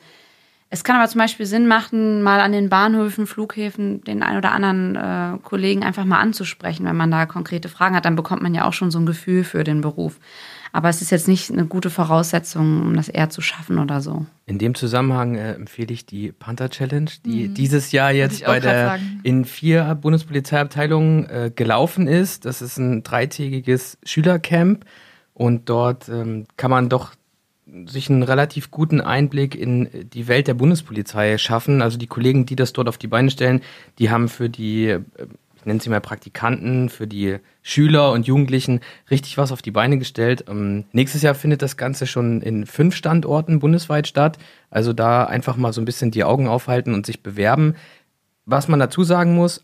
Es 0.73 0.85
kann 0.85 0.95
aber 0.95 1.09
zum 1.09 1.19
Beispiel 1.19 1.45
Sinn 1.45 1.67
machen, 1.67 2.23
mal 2.23 2.39
an 2.39 2.53
den 2.53 2.69
Bahnhöfen, 2.69 3.27
Flughäfen 3.27 4.01
den 4.05 4.23
ein 4.23 4.37
oder 4.37 4.53
anderen 4.53 4.95
äh, 4.95 5.37
Kollegen 5.43 5.83
einfach 5.83 6.05
mal 6.05 6.19
anzusprechen, 6.19 6.85
wenn 6.85 6.95
man 6.95 7.11
da 7.11 7.25
konkrete 7.25 7.67
Fragen 7.67 7.93
hat. 7.93 8.05
Dann 8.05 8.15
bekommt 8.15 8.41
man 8.41 8.55
ja 8.55 8.63
auch 8.63 8.71
schon 8.71 8.89
so 8.89 8.97
ein 8.97 9.05
Gefühl 9.05 9.43
für 9.43 9.65
den 9.65 9.81
Beruf. 9.81 10.17
Aber 10.71 10.89
es 10.89 11.01
ist 11.01 11.11
jetzt 11.11 11.27
nicht 11.27 11.51
eine 11.51 11.65
gute 11.65 11.89
Voraussetzung, 11.89 12.81
um 12.81 12.95
das 12.95 13.09
eher 13.09 13.29
zu 13.29 13.41
schaffen 13.41 13.77
oder 13.77 14.01
so. 14.01 14.25
In 14.45 14.57
dem 14.57 14.75
Zusammenhang 14.75 15.35
äh, 15.35 15.53
empfehle 15.53 15.93
ich 15.93 16.05
die 16.05 16.31
Panther 16.31 16.69
Challenge, 16.69 17.09
die 17.25 17.49
mhm. 17.49 17.53
dieses 17.53 17.91
Jahr 17.91 18.11
jetzt 18.11 18.45
bei 18.45 18.59
der 18.59 18.99
in 19.23 19.45
vier 19.45 19.95
Bundespolizeiabteilungen 19.95 21.29
äh, 21.29 21.51
gelaufen 21.53 22.07
ist. 22.07 22.45
Das 22.45 22.61
ist 22.61 22.77
ein 22.77 23.03
dreitägiges 23.03 23.97
Schülercamp 24.03 24.85
und 25.33 25.69
dort 25.69 26.09
ähm, 26.09 26.45
kann 26.57 26.71
man 26.71 26.89
doch 26.89 27.13
sich 27.85 28.09
einen 28.09 28.23
relativ 28.23 28.71
guten 28.71 29.01
Einblick 29.01 29.55
in 29.55 29.89
die 30.13 30.27
Welt 30.27 30.47
der 30.47 30.53
Bundespolizei 30.53 31.37
schaffen. 31.37 31.81
Also 31.81 31.97
die 31.97 32.07
Kollegen, 32.07 32.45
die 32.45 32.55
das 32.55 32.73
dort 32.73 32.89
auf 32.89 32.97
die 32.97 33.07
Beine 33.07 33.31
stellen, 33.31 33.61
die 33.99 34.09
haben 34.09 34.27
für 34.27 34.49
die, 34.49 34.87
äh, 34.87 35.01
ich 35.61 35.67
nenne 35.67 35.79
sie 35.79 35.91
mal 35.91 36.01
Praktikanten, 36.01 36.89
für 36.89 37.05
die 37.05 37.37
Schüler 37.61 38.11
und 38.11 38.25
Jugendlichen 38.25 38.79
richtig 39.11 39.37
was 39.37 39.51
auf 39.51 39.61
die 39.61 39.69
Beine 39.69 39.99
gestellt. 39.99 40.45
Ähm, 40.49 40.85
nächstes 40.91 41.21
Jahr 41.21 41.35
findet 41.35 41.61
das 41.61 41.77
Ganze 41.77 42.07
schon 42.07 42.41
in 42.41 42.65
fünf 42.65 42.95
Standorten 42.95 43.59
bundesweit 43.59 44.07
statt. 44.07 44.39
Also 44.71 44.91
da 44.91 45.23
einfach 45.25 45.57
mal 45.57 45.71
so 45.71 45.79
ein 45.79 45.85
bisschen 45.85 46.09
die 46.09 46.23
Augen 46.23 46.47
aufhalten 46.47 46.95
und 46.95 47.05
sich 47.05 47.21
bewerben. 47.21 47.75
Was 48.45 48.67
man 48.67 48.79
dazu 48.79 49.03
sagen 49.03 49.35
muss, 49.35 49.61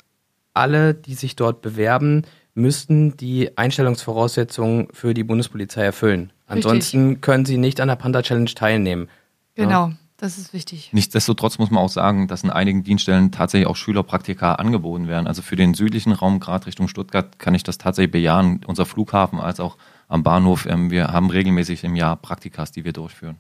alle, 0.54 0.94
die 0.94 1.16
sich 1.16 1.36
dort 1.36 1.64
bewerben, 1.64 2.24
müssten 2.54 3.18
die 3.18 3.58
Einstellungsvoraussetzungen 3.58 4.90
für 4.94 5.16
die 5.16 5.24
Bundespolizei 5.24 5.84
erfüllen. 5.84 6.32
Ansonsten 6.46 7.08
Richtig. 7.08 7.22
können 7.22 7.46
sie 7.46 7.58
nicht 7.58 7.82
an 7.82 7.88
der 7.88 7.96
Panda 7.96 8.22
Challenge 8.22 8.54
teilnehmen. 8.54 9.10
Genau. 9.56 9.88
Ja? 9.88 9.94
Das 10.18 10.40
ist 10.40 10.52
wichtig. 10.52 10.90
Nichtsdestotrotz 10.94 11.60
muss 11.60 11.70
man 11.70 11.84
auch 11.84 11.90
sagen, 11.90 12.28
dass 12.28 12.44
in 12.44 12.50
einigen 12.50 12.84
Dienststellen 12.84 13.32
tatsächlich 13.32 13.68
auch 13.68 13.76
Schülerpraktika 13.76 14.56
angeboten 14.56 15.08
werden. 15.08 15.28
Also 15.28 15.44
für 15.44 15.56
den 15.56 15.76
südlichen 15.76 16.12
Raum, 16.12 16.40
gerade 16.40 16.66
Richtung 16.66 16.88
Stuttgart, 16.88 17.38
kann 17.38 17.54
ich 17.54 17.62
das 17.62 17.78
tatsächlich 17.78 18.12
bejahen. 18.12 18.62
Unser 18.66 18.88
Flughafen 18.88 19.40
als 19.40 19.60
auch 19.60 19.78
am 20.08 20.24
Bahnhof, 20.24 20.66
ähm, 20.66 20.90
wir 20.90 21.10
haben 21.10 21.30
regelmäßig 21.30 21.84
im 21.84 21.96
Jahr 21.96 22.16
Praktikas, 22.16 22.72
die 22.72 22.84
wir 22.84 22.94
durchführen. 22.94 23.38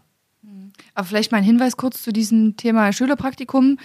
Aber 0.94 1.06
vielleicht 1.06 1.32
mal 1.32 1.40
ein 1.40 1.44
Hinweis 1.44 1.78
kurz 1.78 2.02
zu 2.02 2.12
diesem 2.12 2.58
Thema 2.58 2.94
Schülerpraktikum. 2.94 3.80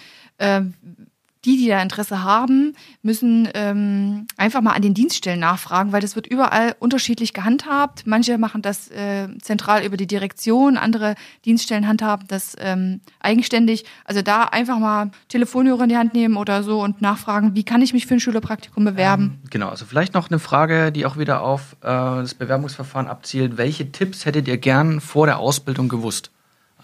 Die, 1.45 1.57
die 1.57 1.69
da 1.69 1.83
Interesse 1.83 2.23
haben, 2.23 2.75
müssen 3.03 3.49
ähm, 3.55 4.29
einfach 4.37 4.61
mal 4.61 4.73
an 4.73 4.83
den 4.83 4.95
Dienststellen 4.95 5.41
nachfragen, 5.41 5.91
weil 5.91 6.01
das 6.01 6.15
wird 6.15 6.29
überall 6.29 6.77
unterschiedlich 6.79 7.33
gehandhabt. 7.33 8.07
Manche 8.07 8.39
machen 8.39 8.63
das 8.63 8.89
äh, 8.93 9.27
zentral 9.41 9.85
über 9.85 9.97
die 9.97 10.07
Direktion, 10.07 10.77
andere 10.77 11.17
Dienststellen 11.45 11.89
handhaben 11.89 12.29
das 12.29 12.55
ähm, 12.61 13.01
eigenständig. 13.19 13.85
Also 14.05 14.23
da 14.23 14.45
einfach 14.45 14.79
mal 14.79 15.11
Telefonhörer 15.29 15.83
in 15.83 15.89
die 15.89 15.97
Hand 15.97 16.15
nehmen 16.15 16.37
oder 16.37 16.63
so 16.63 16.81
und 16.81 17.03
nachfragen, 17.03 17.57
wie 17.57 17.65
kann 17.65 17.83
ich 17.83 17.93
mich 17.93 18.07
für 18.07 18.15
ein 18.15 18.21
Schülerpraktikum 18.21 18.85
bewerben? 18.85 19.41
Ähm, 19.43 19.51
genau, 19.51 19.69
also 19.69 19.85
vielleicht 19.85 20.15
noch 20.15 20.31
eine 20.31 20.39
Frage, 20.39 20.93
die 20.93 21.07
auch 21.07 21.17
wieder 21.17 21.43
auf 21.43 21.77
äh, 21.81 21.87
das 21.87 22.35
Bewerbungsverfahren 22.35 23.09
abzielt. 23.09 23.57
Welche 23.57 23.91
Tipps 23.91 24.27
hättet 24.27 24.47
ihr 24.47 24.59
gern 24.59 25.01
vor 25.01 25.27
der 25.27 25.39
Ausbildung 25.39 25.89
gewusst? 25.89 26.31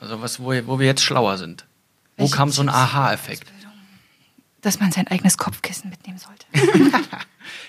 Also 0.01 0.21
was, 0.21 0.41
wo, 0.41 0.53
wo 0.67 0.79
wir 0.79 0.87
jetzt 0.87 1.03
schlauer 1.03 1.39
sind. 1.39 1.67
Wo 2.17 2.23
Welche 2.23 2.37
kam 2.37 2.51
so 2.51 2.63
ein 2.63 2.69
Aha-Effekt? 2.69 3.53
Dass 4.61 4.81
man 4.81 4.91
sein 4.93 5.07
eigenes 5.09 5.39
Kopfkissen 5.39 5.91
mitnehmen 5.91 6.19
sollte. 6.19 6.47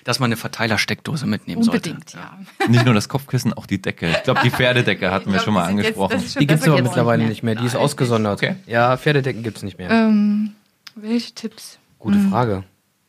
dass 0.04 0.20
man 0.20 0.30
eine 0.30 0.38
Verteilersteckdose 0.38 1.26
mitnehmen 1.26 1.62
Unbedingt, 1.62 2.10
sollte. 2.10 2.28
Unbedingt, 2.28 2.60
ja. 2.60 2.68
Nicht 2.68 2.86
nur 2.86 2.94
das 2.94 3.10
Kopfkissen, 3.10 3.54
auch 3.54 3.66
die 3.66 3.82
Decke. 3.82 4.10
Ich 4.10 4.24
glaube, 4.24 4.42
die 4.44 4.52
Pferdedecke 4.52 5.12
hatten 5.12 5.26
glaub, 5.26 5.36
wir 5.36 5.42
schon 5.42 5.54
mal 5.54 5.66
angesprochen. 5.66 6.20
Jetzt, 6.20 6.40
die 6.40 6.48
gibt 6.48 6.62
es 6.62 6.68
aber 6.68 6.82
mittlerweile 6.82 7.26
nicht 7.26 7.44
mehr. 7.44 7.56
Die 7.56 7.66
ist 7.66 7.76
ausgesondert. 7.76 8.42
Okay. 8.42 8.56
Ja, 8.66 8.98
Pferdedecken 8.98 9.44
gibt 9.44 9.58
es 9.58 9.64
nicht 9.64 9.78
mehr. 9.78 9.90
Ähm, 9.90 10.56
welche 10.96 11.34
Tipps? 11.34 11.80
Gute 12.00 12.18
hm. 12.18 12.30
Frage. 12.30 12.64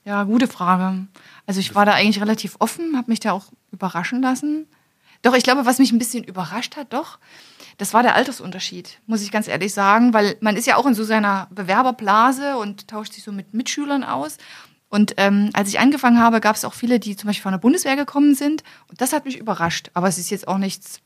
Ja, 0.05 0.25
gute 0.25 0.49
Frage. 0.49 1.07
Also 1.47 1.61
ich 1.61 1.75
war 1.75 1.87
da 1.87 1.93
eigentlich 1.93 2.21
relativ 2.21 2.57
offen, 2.59 2.97
habe 2.97 3.11
mich 3.11 3.21
da 3.21 3.33
auch 3.33 3.47
überraschen 3.73 4.23
lassen. 4.23 4.67
Doch, 5.23 5.35
ich 5.35 5.45
glaube, 5.45 5.67
was 5.67 5.79
mich 5.79 5.93
ein 5.93 5.99
bisschen 5.99 6.25
überrascht 6.25 6.77
hat, 6.77 6.93
doch, 6.93 7.19
das 7.77 7.95
war 7.95 8.03
der 8.03 8.15
Altersunterschied, 8.15 9.01
muss 9.07 9.23
ich 9.23 9.31
ganz 9.31 9.49
ehrlich 9.49 9.73
sagen, 9.73 10.13
weil 10.13 10.37
man 10.41 10.57
ist 10.57 10.67
ja 10.67 10.77
auch 10.77 10.87
in 10.87 10.95
so 10.95 11.05
seiner 11.05 11.49
Bewerberblase 11.51 12.57
und 12.57 12.89
tauscht 12.89 13.15
sich 13.15 13.25
so 13.25 13.33
mit 13.33 13.55
Mitschülern 13.55 14.05
aus. 14.05 14.39
Und 14.91 15.15
ähm, 15.19 15.51
als 15.53 15.69
ich 15.69 15.79
angefangen 15.79 16.19
habe, 16.19 16.41
gab 16.41 16.57
es 16.57 16.65
auch 16.65 16.75
viele, 16.75 16.99
die 16.99 17.17
zum 17.17 17.29
Beispiel 17.29 17.45
von 17.45 17.53
der 17.53 17.59
Bundeswehr 17.59 17.97
gekommen 17.97 18.35
sind. 18.35 18.65
Und 18.89 19.01
das 19.01 19.13
hat 19.13 19.25
mich 19.25 19.39
überrascht. 19.39 19.91
Aber 19.95 20.09
es 20.09 20.19
ist 20.19 20.31
jetzt 20.31 20.49
auch 20.49 20.59
nichts 20.59 21.01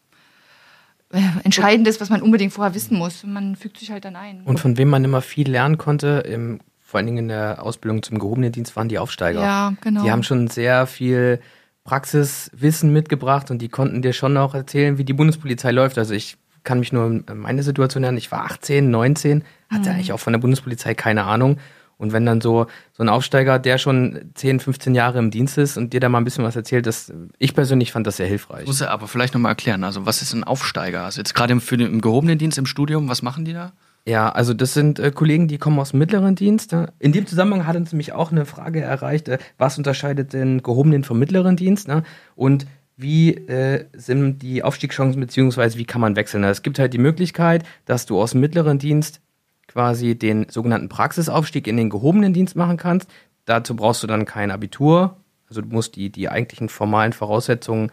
äh, 1.13 1.21
Entscheidendes, 1.45 2.01
was 2.01 2.09
man 2.09 2.23
unbedingt 2.23 2.53
vorher 2.53 2.75
wissen 2.75 2.97
muss. 2.97 3.25
Man 3.25 3.57
fügt 3.57 3.79
sich 3.79 3.91
halt 3.91 4.07
dann 4.07 4.17
ein. 4.17 4.41
Und 4.45 4.59
von 4.59 4.79
wem 4.79 4.89
man 4.89 5.05
immer 5.05 5.21
viel 5.21 5.51
lernen 5.51 5.77
konnte, 5.77 6.25
im, 6.27 6.61
vor 6.81 6.99
allen 6.99 7.07
Dingen 7.07 7.19
in 7.19 7.29
der 7.29 7.63
Ausbildung 7.63 8.03
zum 8.03 8.19
gehobenen 8.19 8.53
Dienst, 8.53 8.75
waren 8.75 8.89
die 8.89 8.99
Aufsteiger. 8.99 9.43
Ja, 9.43 9.75
genau. 9.83 10.03
Die 10.03 10.11
haben 10.11 10.23
schon 10.23 10.49
sehr 10.49 10.87
viel 10.87 11.41
Praxiswissen 11.85 12.93
mitgebracht 12.93 13.51
und 13.51 13.59
die 13.59 13.69
konnten 13.69 14.03
dir 14.03 14.13
schon 14.13 14.37
auch 14.37 14.55
erzählen, 14.55 14.99
wie 14.99 15.05
die 15.05 15.13
Bundespolizei 15.13 15.71
läuft. 15.71 15.99
Also 15.99 16.15
ich 16.15 16.39
kann 16.65 16.81
mich 16.81 16.93
nur 16.93 17.23
meine 17.35 17.63
Situation 17.63 18.03
erinnern. 18.03 18.19
Ich 18.19 18.33
war 18.33 18.47
18, 18.47 18.91
19, 18.91 19.45
hatte 19.69 19.91
mhm. 19.91 19.95
eigentlich 19.95 20.13
auch 20.13 20.21
von 20.21 20.33
der 20.33 20.41
Bundespolizei 20.41 20.95
keine 20.95 21.25
Ahnung. 21.25 21.59
Und 21.97 22.13
wenn 22.13 22.27
dann 22.27 22.41
so, 22.41 22.67
so 22.93 23.03
ein 23.03 23.09
Aufsteiger, 23.09 23.59
der 23.59 23.79
schon 23.79 24.31
10, 24.35 24.61
15 24.61 24.95
Jahre 24.95 25.19
im 25.19 25.31
Dienst 25.31 25.59
ist 25.59 25.77
und 25.77 25.93
dir 25.93 26.01
da 26.01 26.09
mal 26.09 26.19
ein 26.19 26.25
bisschen 26.25 26.43
was 26.43 26.57
erzählt, 26.57 26.87
das, 26.87 27.13
ich 27.39 27.55
persönlich 27.55 27.93
fand 27.93 28.07
das 28.07 28.17
sehr 28.17 28.27
hilfreich. 28.27 28.63
Ich 28.63 28.67
muss 28.67 28.83
aber 28.83 29.07
vielleicht 29.07 29.35
nochmal 29.35 29.53
erklären, 29.53 29.85
also 29.85 30.05
was 30.05 30.21
ist 30.21 30.33
ein 30.33 30.43
Aufsteiger? 30.43 31.05
Also 31.05 31.21
jetzt 31.21 31.35
gerade 31.35 31.53
im, 31.53 31.61
für 31.61 31.77
den, 31.77 31.87
im 31.87 32.01
gehobenen 32.01 32.39
Dienst 32.39 32.59
im 32.59 32.67
Studium, 32.67 33.09
was 33.09 33.23
machen 33.23 33.45
die 33.45 33.53
da? 33.53 33.73
Ja, 34.07 34.29
also 34.29 34.53
das 34.53 34.75
sind 34.75 34.99
äh, 34.99 35.11
Kollegen, 35.11 35.49
die 35.49 35.57
kommen 35.57 35.79
aus 35.79 35.93
dem 35.93 35.99
mittleren 35.99 36.35
Dienst. 36.35 36.73
Ne? 36.73 36.93
In 36.99 37.13
dem 37.13 37.27
Zusammenhang 37.27 37.67
hat 37.67 37.77
uns 37.77 37.91
nämlich 37.93 38.13
auch 38.13 38.33
eine 38.33 38.45
Frage 38.45 38.83
erreicht, 38.83 39.29
äh, 39.29 39.39
was 39.57 39.79
unterscheidet 39.79 40.35
den 40.35 40.63
gehobenen 40.63 41.05
vom 41.05 41.19
mittleren 41.19 41.57
Dienst? 41.57 41.89
Ne? 41.89 42.03
Und 42.37 42.67
wie 42.97 43.35
äh, 43.35 43.87
sind 43.95 44.43
die 44.43 44.63
Aufstiegschancen, 44.63 45.21
beziehungsweise 45.21 45.79
wie 45.79 45.87
kann 45.87 46.03
man 46.03 46.17
wechseln? 46.17 46.43
Ne? 46.43 46.51
Es 46.51 46.63
gibt 46.63 46.79
halt 46.79 46.93
die 46.93 46.99
Möglichkeit, 46.99 47.65
dass 47.87 48.05
du 48.05 48.21
aus 48.21 48.33
dem 48.33 48.43
mittleren 48.43 48.79
Dienst 48.79 49.23
quasi 49.69 50.17
den 50.17 50.49
sogenannten 50.51 50.91
Praxisaufstieg 50.91 51.67
in 51.67 51.79
den 51.79 51.89
gehobenen 51.89 52.35
Dienst 52.35 52.57
machen 52.57 52.77
kannst. 52.77 53.09
Dazu 53.47 53.75
brauchst 53.75 54.03
du 54.03 54.07
dann 54.07 54.27
kein 54.27 54.51
Abitur. 54.51 55.17
Also 55.49 55.63
du 55.63 55.69
musst 55.69 55.97
die, 55.97 56.11
die 56.11 56.29
eigentlichen 56.29 56.69
formalen 56.69 57.15
Voraussetzungen 57.15 57.91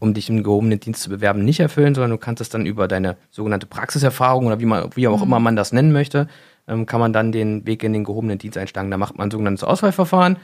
um 0.00 0.14
dich 0.14 0.28
im 0.28 0.42
gehobenen 0.42 0.80
Dienst 0.80 1.02
zu 1.02 1.10
bewerben, 1.10 1.44
nicht 1.44 1.60
erfüllen, 1.60 1.94
sondern 1.94 2.10
du 2.10 2.18
kannst 2.18 2.40
es 2.40 2.48
dann 2.48 2.66
über 2.66 2.88
deine 2.88 3.16
sogenannte 3.30 3.66
Praxiserfahrung 3.66 4.46
oder 4.46 4.58
wie, 4.58 4.64
man, 4.64 4.90
wie 4.96 5.06
auch 5.06 5.18
mhm. 5.18 5.24
immer 5.24 5.40
man 5.40 5.56
das 5.56 5.72
nennen 5.72 5.92
möchte, 5.92 6.26
ähm, 6.66 6.86
kann 6.86 7.00
man 7.00 7.12
dann 7.12 7.30
den 7.30 7.66
Weg 7.66 7.84
in 7.84 7.92
den 7.92 8.04
gehobenen 8.04 8.38
Dienst 8.38 8.58
einschlagen. 8.58 8.90
Da 8.90 8.96
macht 8.96 9.16
man 9.16 9.28
ein 9.28 9.30
sogenanntes 9.30 9.62
Auswahlverfahren 9.62 10.38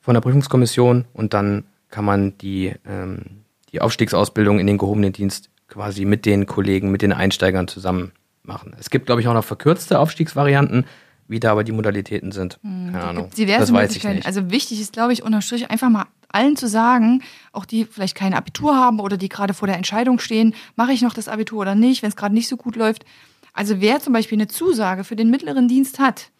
von 0.00 0.14
der 0.14 0.20
Prüfungskommission 0.20 1.04
und 1.12 1.34
dann 1.34 1.64
kann 1.90 2.04
man 2.04 2.38
die, 2.38 2.72
ähm, 2.88 3.42
die 3.72 3.80
Aufstiegsausbildung 3.80 4.58
in 4.60 4.66
den 4.66 4.78
gehobenen 4.78 5.12
Dienst 5.12 5.50
quasi 5.68 6.04
mit 6.04 6.24
den 6.24 6.46
Kollegen, 6.46 6.90
mit 6.90 7.02
den 7.02 7.12
Einsteigern 7.12 7.68
zusammen 7.68 8.12
machen. 8.44 8.76
Es 8.78 8.90
gibt, 8.90 9.06
glaube 9.06 9.20
ich, 9.20 9.28
auch 9.28 9.34
noch 9.34 9.44
verkürzte 9.44 9.98
Aufstiegsvarianten, 9.98 10.84
wie 11.26 11.40
da 11.40 11.52
aber 11.52 11.64
die 11.64 11.72
Modalitäten 11.72 12.30
sind. 12.30 12.58
Mhm, 12.62 12.92
Keine 12.92 13.04
Ahnung. 13.04 13.30
Diverse 13.36 13.60
das 13.60 13.72
weiß 13.72 13.96
ich 13.96 14.04
nicht. 14.04 14.26
Also 14.26 14.50
wichtig 14.50 14.80
ist, 14.80 14.92
glaube 14.92 15.12
ich, 15.12 15.22
unterm 15.22 15.40
Strich 15.40 15.70
einfach 15.70 15.88
mal 15.88 16.06
allen 16.34 16.56
zu 16.56 16.68
sagen, 16.68 17.22
auch 17.52 17.64
die 17.64 17.84
vielleicht 17.84 18.16
kein 18.16 18.34
Abitur 18.34 18.76
haben 18.76 19.00
oder 19.00 19.16
die 19.16 19.28
gerade 19.28 19.54
vor 19.54 19.68
der 19.68 19.76
Entscheidung 19.76 20.18
stehen, 20.18 20.54
mache 20.76 20.92
ich 20.92 21.02
noch 21.02 21.14
das 21.14 21.28
Abitur 21.28 21.60
oder 21.60 21.74
nicht, 21.74 22.02
wenn 22.02 22.08
es 22.08 22.16
gerade 22.16 22.34
nicht 22.34 22.48
so 22.48 22.56
gut 22.56 22.76
läuft. 22.76 23.04
Also 23.52 23.80
wer 23.80 24.00
zum 24.00 24.12
Beispiel 24.12 24.36
eine 24.36 24.48
Zusage 24.48 25.04
für 25.04 25.16
den 25.16 25.30
mittleren 25.30 25.68
Dienst 25.68 25.98
hat 25.98 26.30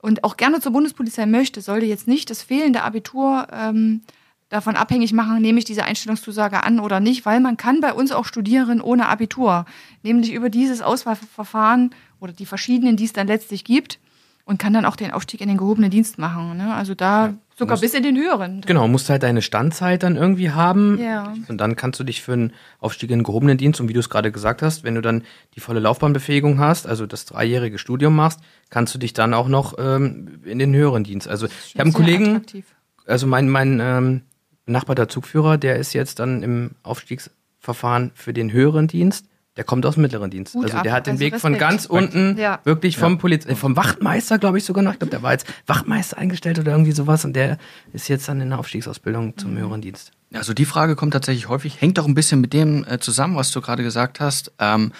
und 0.00 0.24
auch 0.24 0.36
gerne 0.36 0.60
zur 0.60 0.72
Bundespolizei 0.72 1.26
möchte, 1.26 1.60
sollte 1.60 1.86
jetzt 1.86 2.06
nicht 2.06 2.30
das 2.30 2.42
fehlende 2.42 2.82
Abitur 2.82 3.48
ähm, 3.52 4.02
davon 4.48 4.76
abhängig 4.76 5.12
machen, 5.12 5.42
nehme 5.42 5.58
ich 5.58 5.64
diese 5.64 5.84
Einstellungszusage 5.84 6.62
an 6.62 6.80
oder 6.80 7.00
nicht, 7.00 7.26
weil 7.26 7.40
man 7.40 7.56
kann 7.56 7.80
bei 7.80 7.92
uns 7.92 8.12
auch 8.12 8.24
studieren 8.24 8.80
ohne 8.80 9.08
Abitur, 9.08 9.66
nämlich 10.02 10.32
über 10.32 10.48
dieses 10.48 10.80
Auswahlverfahren 10.80 11.90
oder 12.20 12.32
die 12.32 12.46
verschiedenen, 12.46 12.96
die 12.96 13.04
es 13.04 13.12
dann 13.12 13.26
letztlich 13.26 13.64
gibt 13.64 13.98
und 14.44 14.58
kann 14.58 14.72
dann 14.72 14.86
auch 14.86 14.96
den 14.96 15.10
Aufstieg 15.10 15.40
in 15.40 15.48
den 15.48 15.58
gehobenen 15.58 15.90
Dienst 15.90 16.18
machen. 16.18 16.56
Ne? 16.56 16.72
Also 16.72 16.94
da 16.94 17.26
ja, 17.26 17.34
sogar 17.58 17.74
musst, 17.74 17.82
bis 17.82 17.94
in 17.94 18.02
den 18.02 18.16
höheren. 18.16 18.62
Genau, 18.62 18.88
musst 18.88 19.10
halt 19.10 19.22
deine 19.22 19.42
Standzeit 19.42 20.02
dann 20.02 20.16
irgendwie 20.16 20.50
haben. 20.50 20.98
Ja. 20.98 21.34
Und 21.48 21.60
dann 21.60 21.76
kannst 21.76 21.98
du 22.00 22.04
dich 22.04 22.22
für 22.22 22.32
einen 22.32 22.52
Aufstieg 22.78 23.10
in 23.10 23.18
den 23.18 23.24
gehobenen 23.24 23.58
Dienst, 23.58 23.80
und 23.80 23.88
wie 23.88 23.92
du 23.92 24.00
es 24.00 24.08
gerade 24.08 24.32
gesagt 24.32 24.62
hast, 24.62 24.84
wenn 24.84 24.94
du 24.94 25.00
dann 25.00 25.24
die 25.54 25.60
volle 25.60 25.80
Laufbahnbefähigung 25.80 26.58
hast, 26.58 26.86
also 26.86 27.06
das 27.06 27.24
dreijährige 27.26 27.78
Studium 27.78 28.14
machst, 28.14 28.40
kannst 28.70 28.94
du 28.94 28.98
dich 28.98 29.12
dann 29.12 29.34
auch 29.34 29.48
noch 29.48 29.74
ähm, 29.78 30.40
in 30.44 30.58
den 30.58 30.74
höheren 30.74 31.04
Dienst. 31.04 31.28
Also 31.28 31.46
ich 31.46 31.74
habe 31.74 31.84
einen 31.84 31.92
Kollegen, 31.92 32.28
attraktiv. 32.28 32.66
also 33.06 33.26
mein, 33.26 33.48
mein 33.48 33.80
ähm, 33.82 34.22
benachbarter 34.64 35.08
Zugführer, 35.08 35.58
der 35.58 35.76
ist 35.76 35.92
jetzt 35.94 36.18
dann 36.18 36.42
im 36.42 36.72
Aufstiegsverfahren 36.82 38.12
für 38.14 38.32
den 38.32 38.52
höheren 38.52 38.86
Dienst 38.86 39.26
der 39.58 39.64
kommt 39.64 39.84
aus 39.84 39.94
dem 39.94 40.02
mittleren 40.02 40.30
Dienst. 40.30 40.52
Gut 40.52 40.66
also 40.66 40.82
der 40.82 40.92
ab. 40.92 40.98
hat 40.98 41.06
den 41.08 41.14
also 41.14 41.20
Weg 41.20 41.34
Respekt. 41.34 41.40
von 41.40 41.58
ganz 41.58 41.84
unten 41.84 42.38
ja. 42.38 42.60
wirklich 42.62 42.96
vom 42.96 43.14
ja. 43.14 43.18
Poliz 43.18 43.44
äh, 43.44 43.56
vom 43.56 43.76
Wachtmeister, 43.76 44.38
glaube 44.38 44.56
ich 44.56 44.64
sogar 44.64 44.84
noch. 44.84 44.92
Ich 44.92 45.00
glaube, 45.00 45.10
der 45.10 45.22
war 45.24 45.30
als 45.30 45.44
Wachtmeister 45.66 46.16
eingestellt 46.16 46.60
oder 46.60 46.70
irgendwie 46.70 46.92
sowas 46.92 47.24
und 47.24 47.34
der 47.34 47.58
ist 47.92 48.06
jetzt 48.06 48.28
dann 48.28 48.40
in 48.40 48.50
der 48.50 48.60
Aufstiegsausbildung 48.60 49.36
zum 49.36 49.54
mhm. 49.54 49.58
höheren 49.58 49.80
Dienst. 49.80 50.12
Also 50.32 50.54
die 50.54 50.64
Frage 50.64 50.94
kommt 50.94 51.12
tatsächlich 51.12 51.48
häufig, 51.48 51.80
hängt 51.80 51.98
auch 51.98 52.06
ein 52.06 52.14
bisschen 52.14 52.40
mit 52.40 52.52
dem 52.52 52.86
äh, 52.88 53.00
zusammen, 53.00 53.34
was 53.34 53.50
du 53.50 53.60
gerade 53.60 53.82
gesagt 53.82 54.20
hast. 54.20 54.52
Ähm, 54.60 54.92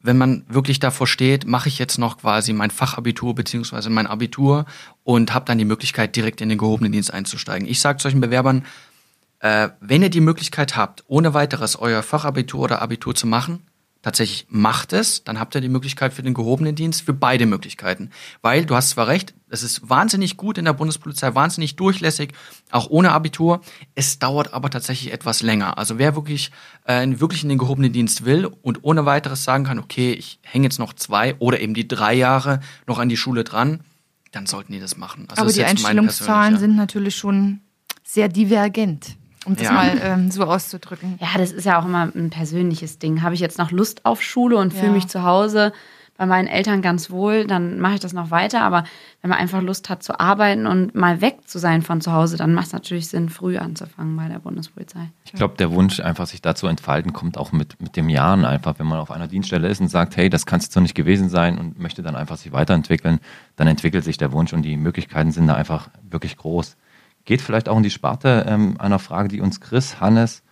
wenn 0.00 0.16
man 0.16 0.44
wirklich 0.48 0.78
davor 0.78 1.08
steht, 1.08 1.44
mache 1.48 1.68
ich 1.68 1.80
jetzt 1.80 1.98
noch 1.98 2.18
quasi 2.18 2.52
mein 2.52 2.70
Fachabitur 2.70 3.34
beziehungsweise 3.34 3.90
mein 3.90 4.06
Abitur 4.06 4.64
und 5.02 5.34
habe 5.34 5.44
dann 5.44 5.58
die 5.58 5.64
Möglichkeit, 5.64 6.14
direkt 6.14 6.40
in 6.40 6.48
den 6.48 6.58
gehobenen 6.58 6.92
Dienst 6.92 7.12
einzusteigen. 7.12 7.66
Ich 7.68 7.80
sage 7.80 8.00
solchen 8.00 8.20
Bewerbern, 8.20 8.64
äh, 9.40 9.70
wenn 9.80 10.02
ihr 10.02 10.10
die 10.10 10.20
Möglichkeit 10.20 10.76
habt, 10.76 11.02
ohne 11.08 11.34
weiteres 11.34 11.74
euer 11.74 12.04
Fachabitur 12.04 12.60
oder 12.60 12.80
Abitur 12.80 13.16
zu 13.16 13.26
machen, 13.26 13.67
tatsächlich 14.08 14.46
macht 14.48 14.94
es, 14.94 15.22
dann 15.22 15.38
habt 15.38 15.54
ihr 15.54 15.60
die 15.60 15.68
Möglichkeit 15.68 16.14
für 16.14 16.22
den 16.22 16.32
gehobenen 16.32 16.74
Dienst, 16.74 17.02
für 17.02 17.12
beide 17.12 17.44
Möglichkeiten. 17.44 18.10
Weil 18.40 18.64
du 18.64 18.74
hast 18.74 18.90
zwar 18.90 19.06
recht, 19.06 19.34
es 19.50 19.62
ist 19.62 19.90
wahnsinnig 19.90 20.38
gut 20.38 20.56
in 20.56 20.64
der 20.64 20.72
Bundespolizei, 20.72 21.34
wahnsinnig 21.34 21.76
durchlässig, 21.76 22.32
auch 22.70 22.88
ohne 22.88 23.12
Abitur. 23.12 23.60
Es 23.94 24.18
dauert 24.18 24.54
aber 24.54 24.70
tatsächlich 24.70 25.12
etwas 25.12 25.42
länger. 25.42 25.76
Also 25.76 25.98
wer 25.98 26.16
wirklich, 26.16 26.50
äh, 26.84 27.06
wirklich 27.20 27.42
in 27.42 27.50
den 27.50 27.58
gehobenen 27.58 27.92
Dienst 27.92 28.24
will 28.24 28.46
und 28.46 28.82
ohne 28.82 29.04
weiteres 29.04 29.44
sagen 29.44 29.64
kann, 29.64 29.78
okay, 29.78 30.12
ich 30.12 30.38
hänge 30.42 30.64
jetzt 30.64 30.78
noch 30.78 30.94
zwei 30.94 31.34
oder 31.38 31.60
eben 31.60 31.74
die 31.74 31.86
drei 31.86 32.14
Jahre 32.14 32.60
noch 32.86 32.98
an 32.98 33.10
die 33.10 33.18
Schule 33.18 33.44
dran, 33.44 33.80
dann 34.32 34.46
sollten 34.46 34.72
die 34.72 34.80
das 34.80 34.96
machen. 34.96 35.26
Also 35.28 35.42
aber 35.42 35.52
die 35.52 35.64
Einstellungszahlen 35.64 36.56
sind 36.56 36.76
natürlich 36.76 37.14
schon 37.14 37.60
sehr 38.04 38.30
divergent 38.30 39.18
um 39.48 39.56
das 39.56 39.64
ja. 39.64 39.72
mal 39.72 40.00
ähm, 40.02 40.30
so 40.30 40.44
auszudrücken. 40.44 41.18
Ja, 41.20 41.28
das 41.36 41.52
ist 41.52 41.64
ja 41.64 41.80
auch 41.80 41.86
immer 41.86 42.10
ein 42.14 42.30
persönliches 42.30 42.98
Ding. 42.98 43.22
Habe 43.22 43.34
ich 43.34 43.40
jetzt 43.40 43.58
noch 43.58 43.70
Lust 43.70 44.04
auf 44.04 44.22
Schule 44.22 44.56
und 44.56 44.72
fühle 44.72 44.92
mich 44.92 45.08
zu 45.08 45.22
Hause 45.22 45.72
bei 46.18 46.26
meinen 46.26 46.48
Eltern 46.48 46.82
ganz 46.82 47.10
wohl, 47.10 47.46
dann 47.46 47.78
mache 47.78 47.94
ich 47.94 48.00
das 48.00 48.12
noch 48.12 48.32
weiter. 48.32 48.62
Aber 48.62 48.82
wenn 49.22 49.30
man 49.30 49.38
einfach 49.38 49.62
Lust 49.62 49.88
hat 49.88 50.02
zu 50.02 50.18
arbeiten 50.18 50.66
und 50.66 50.94
mal 50.96 51.20
weg 51.20 51.46
zu 51.46 51.60
sein 51.60 51.80
von 51.80 52.00
zu 52.00 52.12
Hause, 52.12 52.36
dann 52.36 52.54
macht 52.54 52.66
es 52.66 52.72
natürlich 52.72 53.06
Sinn, 53.06 53.28
früh 53.28 53.56
anzufangen 53.56 54.16
bei 54.16 54.26
der 54.26 54.40
Bundespolizei. 54.40 55.10
Ich 55.24 55.32
glaube, 55.32 55.54
der 55.56 55.70
Wunsch, 55.70 56.00
einfach 56.00 56.26
sich 56.26 56.42
dazu 56.42 56.66
entfalten, 56.66 57.12
kommt 57.12 57.38
auch 57.38 57.52
mit, 57.52 57.80
mit 57.80 57.96
dem 57.96 58.08
Jahren 58.08 58.44
einfach. 58.44 58.80
Wenn 58.80 58.88
man 58.88 58.98
auf 58.98 59.12
einer 59.12 59.28
Dienststelle 59.28 59.68
ist 59.68 59.80
und 59.80 59.88
sagt, 59.88 60.16
hey, 60.16 60.28
das 60.28 60.44
kann 60.44 60.58
es 60.58 60.66
so 60.66 60.80
nicht 60.80 60.96
gewesen 60.96 61.28
sein 61.28 61.56
und 61.56 61.78
möchte 61.78 62.02
dann 62.02 62.16
einfach 62.16 62.36
sich 62.36 62.50
weiterentwickeln, 62.50 63.20
dann 63.54 63.68
entwickelt 63.68 64.02
sich 64.02 64.16
der 64.16 64.32
Wunsch 64.32 64.52
und 64.52 64.62
die 64.62 64.76
Möglichkeiten 64.76 65.30
sind 65.30 65.46
da 65.46 65.54
einfach 65.54 65.88
wirklich 66.02 66.36
groß. 66.36 66.76
Geht 67.28 67.42
vielleicht 67.42 67.68
auch 67.68 67.76
in 67.76 67.82
die 67.82 67.90
Sparte 67.90 68.46
ähm, 68.48 68.76
einer 68.78 68.98
Frage, 68.98 69.28
die 69.28 69.42
uns 69.42 69.60
Chris, 69.60 70.00
Hannes 70.00 70.42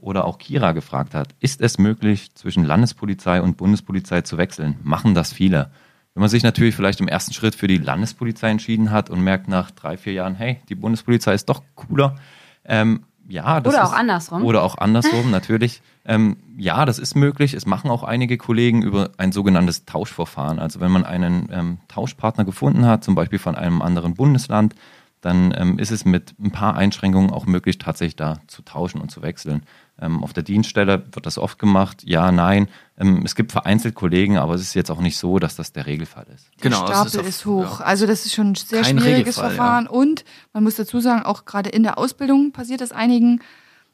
oder 0.00 0.24
auch 0.24 0.38
Kira 0.38 0.72
gefragt 0.72 1.14
hat. 1.14 1.28
Ist 1.38 1.60
es 1.60 1.78
möglich, 1.78 2.34
zwischen 2.34 2.64
Landespolizei 2.64 3.40
und 3.40 3.56
Bundespolizei 3.56 4.22
zu 4.22 4.36
wechseln? 4.36 4.74
Machen 4.82 5.14
das 5.14 5.32
viele? 5.32 5.70
Wenn 6.12 6.22
man 6.22 6.28
sich 6.28 6.42
natürlich 6.42 6.74
vielleicht 6.74 6.98
im 6.98 7.06
ersten 7.06 7.32
Schritt 7.32 7.54
für 7.54 7.68
die 7.68 7.78
Landespolizei 7.78 8.50
entschieden 8.50 8.90
hat 8.90 9.10
und 9.10 9.20
merkt 9.20 9.46
nach 9.46 9.70
drei, 9.70 9.96
vier 9.96 10.14
Jahren, 10.14 10.34
hey, 10.34 10.60
die 10.68 10.74
Bundespolizei 10.74 11.34
ist 11.34 11.48
doch 11.48 11.62
cooler. 11.76 12.16
Ähm, 12.64 13.04
ja, 13.28 13.60
das 13.60 13.72
oder 13.72 13.84
auch 13.84 13.92
andersrum. 13.92 14.42
Oder 14.42 14.64
auch 14.64 14.76
andersrum, 14.76 15.30
natürlich. 15.30 15.82
Ähm, 16.04 16.38
ja, 16.56 16.84
das 16.84 16.98
ist 16.98 17.14
möglich. 17.14 17.54
Es 17.54 17.64
machen 17.64 17.92
auch 17.92 18.02
einige 18.02 18.38
Kollegen 18.38 18.82
über 18.82 19.10
ein 19.18 19.30
sogenanntes 19.30 19.84
Tauschverfahren. 19.84 20.58
Also 20.58 20.80
wenn 20.80 20.90
man 20.90 21.04
einen 21.04 21.48
ähm, 21.52 21.78
Tauschpartner 21.86 22.44
gefunden 22.44 22.86
hat, 22.86 23.04
zum 23.04 23.14
Beispiel 23.14 23.38
von 23.38 23.54
einem 23.54 23.82
anderen 23.82 24.14
Bundesland, 24.14 24.74
dann 25.24 25.54
ähm, 25.56 25.78
ist 25.78 25.90
es 25.90 26.04
mit 26.04 26.34
ein 26.38 26.50
paar 26.50 26.76
Einschränkungen 26.76 27.30
auch 27.30 27.46
möglich, 27.46 27.78
tatsächlich 27.78 28.16
da 28.16 28.40
zu 28.46 28.60
tauschen 28.60 29.00
und 29.00 29.10
zu 29.10 29.22
wechseln. 29.22 29.62
Ähm, 29.98 30.22
auf 30.22 30.34
der 30.34 30.42
Dienststelle 30.42 31.02
wird 31.12 31.24
das 31.24 31.38
oft 31.38 31.58
gemacht, 31.58 32.02
ja, 32.04 32.30
nein. 32.30 32.68
Ähm, 32.98 33.22
es 33.24 33.34
gibt 33.34 33.50
vereinzelt 33.52 33.94
Kollegen, 33.94 34.36
aber 34.36 34.54
es 34.54 34.60
ist 34.60 34.74
jetzt 34.74 34.90
auch 34.90 35.00
nicht 35.00 35.16
so, 35.16 35.38
dass 35.38 35.56
das 35.56 35.72
der 35.72 35.86
Regelfall 35.86 36.26
ist. 36.34 36.50
Der 36.62 36.70
genau, 36.70 36.86
Stapel 36.86 37.06
ist, 37.06 37.18
auf, 37.18 37.26
ist, 37.26 37.46
hoch. 37.46 37.80
Ja. 37.80 37.86
Also 37.86 38.06
das 38.06 38.26
ist 38.26 38.34
schon 38.34 38.50
ein 38.50 38.54
sehr 38.54 38.82
Kein 38.82 38.98
schwieriges 38.98 39.38
Regelfall, 39.38 39.50
Verfahren. 39.50 39.84
Ja. 39.84 39.90
Und 39.92 40.24
man 40.52 40.62
muss 40.62 40.74
dazu 40.74 41.00
sagen, 41.00 41.22
auch 41.22 41.46
gerade 41.46 41.70
in 41.70 41.84
der 41.84 41.96
Ausbildung 41.96 42.52
passiert 42.52 42.82
das 42.82 42.92
einigen. 42.92 43.40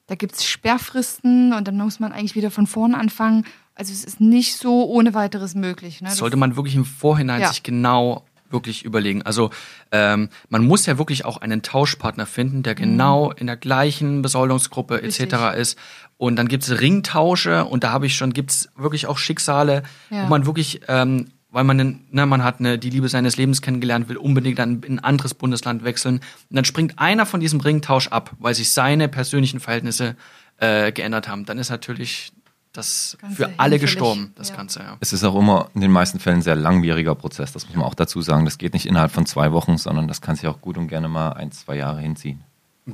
Da 0.09 0.16
gibt 0.16 0.35
es 0.35 0.45
Sperrfristen 0.45 1.53
und 1.53 1.69
dann 1.69 1.77
muss 1.77 2.01
man 2.01 2.11
eigentlich 2.11 2.35
wieder 2.35 2.51
von 2.51 2.66
vorne 2.66 2.99
anfangen. 2.99 3.45
Also 3.77 3.93
es 3.93 4.05
ist 4.05 4.21
nicht 4.21 4.57
so 4.57 4.87
ohne 4.87 5.14
weiteres 5.14 5.55
möglich. 5.55 6.01
Ne? 6.01 6.11
Sollte 6.11 6.37
man 6.37 6.57
wirklich 6.57 6.75
im 6.75 6.85
Vorhinein 6.85 7.40
ja. 7.40 7.49
sich 7.49 7.62
genau 7.62 8.25
wirklich 8.53 8.85
überlegen. 8.85 9.23
Also 9.23 9.51
ähm, 9.93 10.29
man 10.49 10.65
muss 10.65 10.87
ja 10.87 10.99
wirklich 10.99 11.25
auch 11.25 11.39
einen 11.39 11.63
Tauschpartner 11.63 12.27
finden, 12.27 12.63
der 12.63 12.75
genau 12.75 13.31
mhm. 13.31 13.37
in 13.39 13.47
der 13.47 13.57
gleichen 13.57 14.23
Besoldungsgruppe 14.23 15.03
etc. 15.03 15.57
ist. 15.57 15.79
Und 16.17 16.37
dann 16.37 16.49
gibt 16.49 16.65
es 16.65 16.81
Ringtausche 16.81 17.65
und 17.65 17.85
da 17.85 17.93
habe 17.93 18.07
ich 18.07 18.15
schon, 18.15 18.33
gibt 18.33 18.51
es 18.51 18.69
wirklich 18.77 19.07
auch 19.07 19.19
Schicksale, 19.19 19.83
ja. 20.11 20.25
wo 20.25 20.29
man 20.29 20.47
wirklich, 20.47 20.83
ähm, 20.89 21.29
weil 21.51 21.65
man, 21.65 22.01
ne, 22.11 22.27
man 22.27 22.45
hat 22.45 22.61
eine, 22.61 22.79
die 22.79 22.91
Liebe 22.91 23.09
seines 23.09 23.37
Lebens 23.37 23.63
kennengelernt, 23.63 24.09
will 24.09 24.19
unbedingt 24.19 24.59
dann 24.59 24.83
in 24.83 24.99
ein 24.99 25.05
anderes 25.05 25.35
Bundesland 25.35 25.83
wechseln. 25.83 26.17
Und 26.17 26.57
dann 26.57 26.65
springt 26.65 26.99
einer 26.99 27.27
von 27.27 27.41
diesem 27.41 27.61
Ringtausch 27.61 28.09
ab, 28.09 28.33
weil 28.39 28.55
sich 28.55 28.71
seine 28.71 29.09
persönlichen 29.09 29.61
Verhältnisse 29.61 30.15
äh, 30.59 30.93
geändert 30.93 31.27
haben. 31.27 31.47
Dann 31.47 31.59
ist 31.59 31.71
natürlich 31.71 32.33
das 32.72 33.16
Ganze 33.20 33.37
für 33.37 33.50
alle 33.56 33.78
gestorben, 33.78 34.33
das 34.37 34.50
ja. 34.50 34.56
Ganze, 34.56 34.80
ja. 34.80 34.96
Es 35.00 35.12
ist 35.12 35.24
auch 35.24 35.35
immer 35.35 35.70
in 35.74 35.80
den 35.80 35.90
meisten 35.90 36.20
Fällen 36.20 36.38
ein 36.38 36.42
sehr 36.42 36.56
langwieriger 36.56 37.14
Prozess, 37.14 37.52
das 37.52 37.66
muss 37.66 37.76
man 37.76 37.85
auch 37.85 37.94
dazu 37.94 38.22
sagen. 38.22 38.44
Das 38.44 38.59
geht 38.59 38.74
nicht 38.74 38.87
innerhalb 38.87 39.11
von 39.11 39.26
zwei 39.26 39.52
Wochen, 39.52 39.76
sondern 39.76 40.06
das 40.06 40.20
kann 40.20 40.37
sich 40.37 40.46
auch 40.46 40.61
gut 40.61 40.78
und 40.78 40.88
gerne 40.88 41.09
mal 41.09 41.33
ein, 41.33 41.50
zwei 41.52 41.76
Jahre 41.76 42.00
hinziehen. 42.00 42.44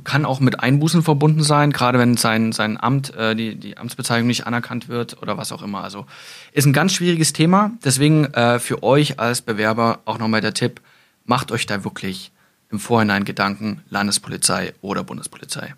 Kann 0.03 0.25
auch 0.25 0.39
mit 0.39 0.59
Einbußen 0.59 1.01
verbunden 1.01 1.43
sein, 1.43 1.71
gerade 1.71 1.97
wenn 1.97 2.17
sein, 2.17 2.51
sein 2.51 2.77
Amt, 2.81 3.15
äh, 3.15 3.35
die, 3.35 3.55
die 3.55 3.77
Amtsbezeichnung 3.77 4.27
nicht 4.27 4.45
anerkannt 4.45 4.89
wird 4.89 5.21
oder 5.21 5.37
was 5.37 5.51
auch 5.51 5.61
immer. 5.61 5.83
Also 5.83 6.05
ist 6.51 6.65
ein 6.65 6.73
ganz 6.73 6.93
schwieriges 6.93 7.33
Thema. 7.33 7.71
Deswegen 7.83 8.25
äh, 8.33 8.59
für 8.59 8.83
euch 8.83 9.19
als 9.19 9.41
Bewerber 9.41 9.99
auch 10.05 10.19
nochmal 10.19 10.41
der 10.41 10.53
Tipp, 10.53 10.81
macht 11.25 11.51
euch 11.51 11.65
da 11.65 11.83
wirklich 11.83 12.31
im 12.69 12.79
Vorhinein 12.79 13.25
Gedanken, 13.25 13.81
Landespolizei 13.89 14.73
oder 14.81 15.03
Bundespolizei. 15.03 15.73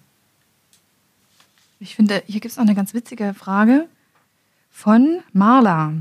Ich 1.79 1.95
finde, 1.95 2.23
hier 2.27 2.41
gibt 2.41 2.51
es 2.51 2.57
noch 2.57 2.65
eine 2.65 2.75
ganz 2.75 2.93
witzige 2.93 3.33
Frage 3.33 3.87
von 4.69 5.21
Marla. 5.31 5.93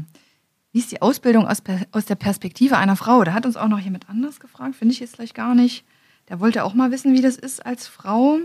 wie 0.73 0.81
ist 0.81 0.91
die 0.91 1.01
Ausbildung 1.03 1.47
aus, 1.47 1.63
aus 1.93 2.05
der 2.05 2.17
Perspektive 2.17 2.77
einer 2.77 2.97
Frau? 2.97 3.23
Da 3.23 3.33
hat 3.33 3.47
uns 3.47 3.57
auch 3.57 3.69
noch 3.69 3.79
jemand 3.79 4.09
anders 4.09 4.41
gefragt, 4.41 4.75
finde 4.75 4.93
ich 4.93 5.01
jetzt 5.01 5.15
gleich 5.15 5.35
gar 5.35 5.55
nicht. 5.55 5.85
Der 6.29 6.41
wollte 6.41 6.65
auch 6.65 6.75
mal 6.75 6.91
wissen, 6.91 7.15
wie 7.15 7.23
das 7.23 7.37
ist 7.37 7.65
als 7.65 7.87
Frau. 7.87 8.35
Will 8.35 8.45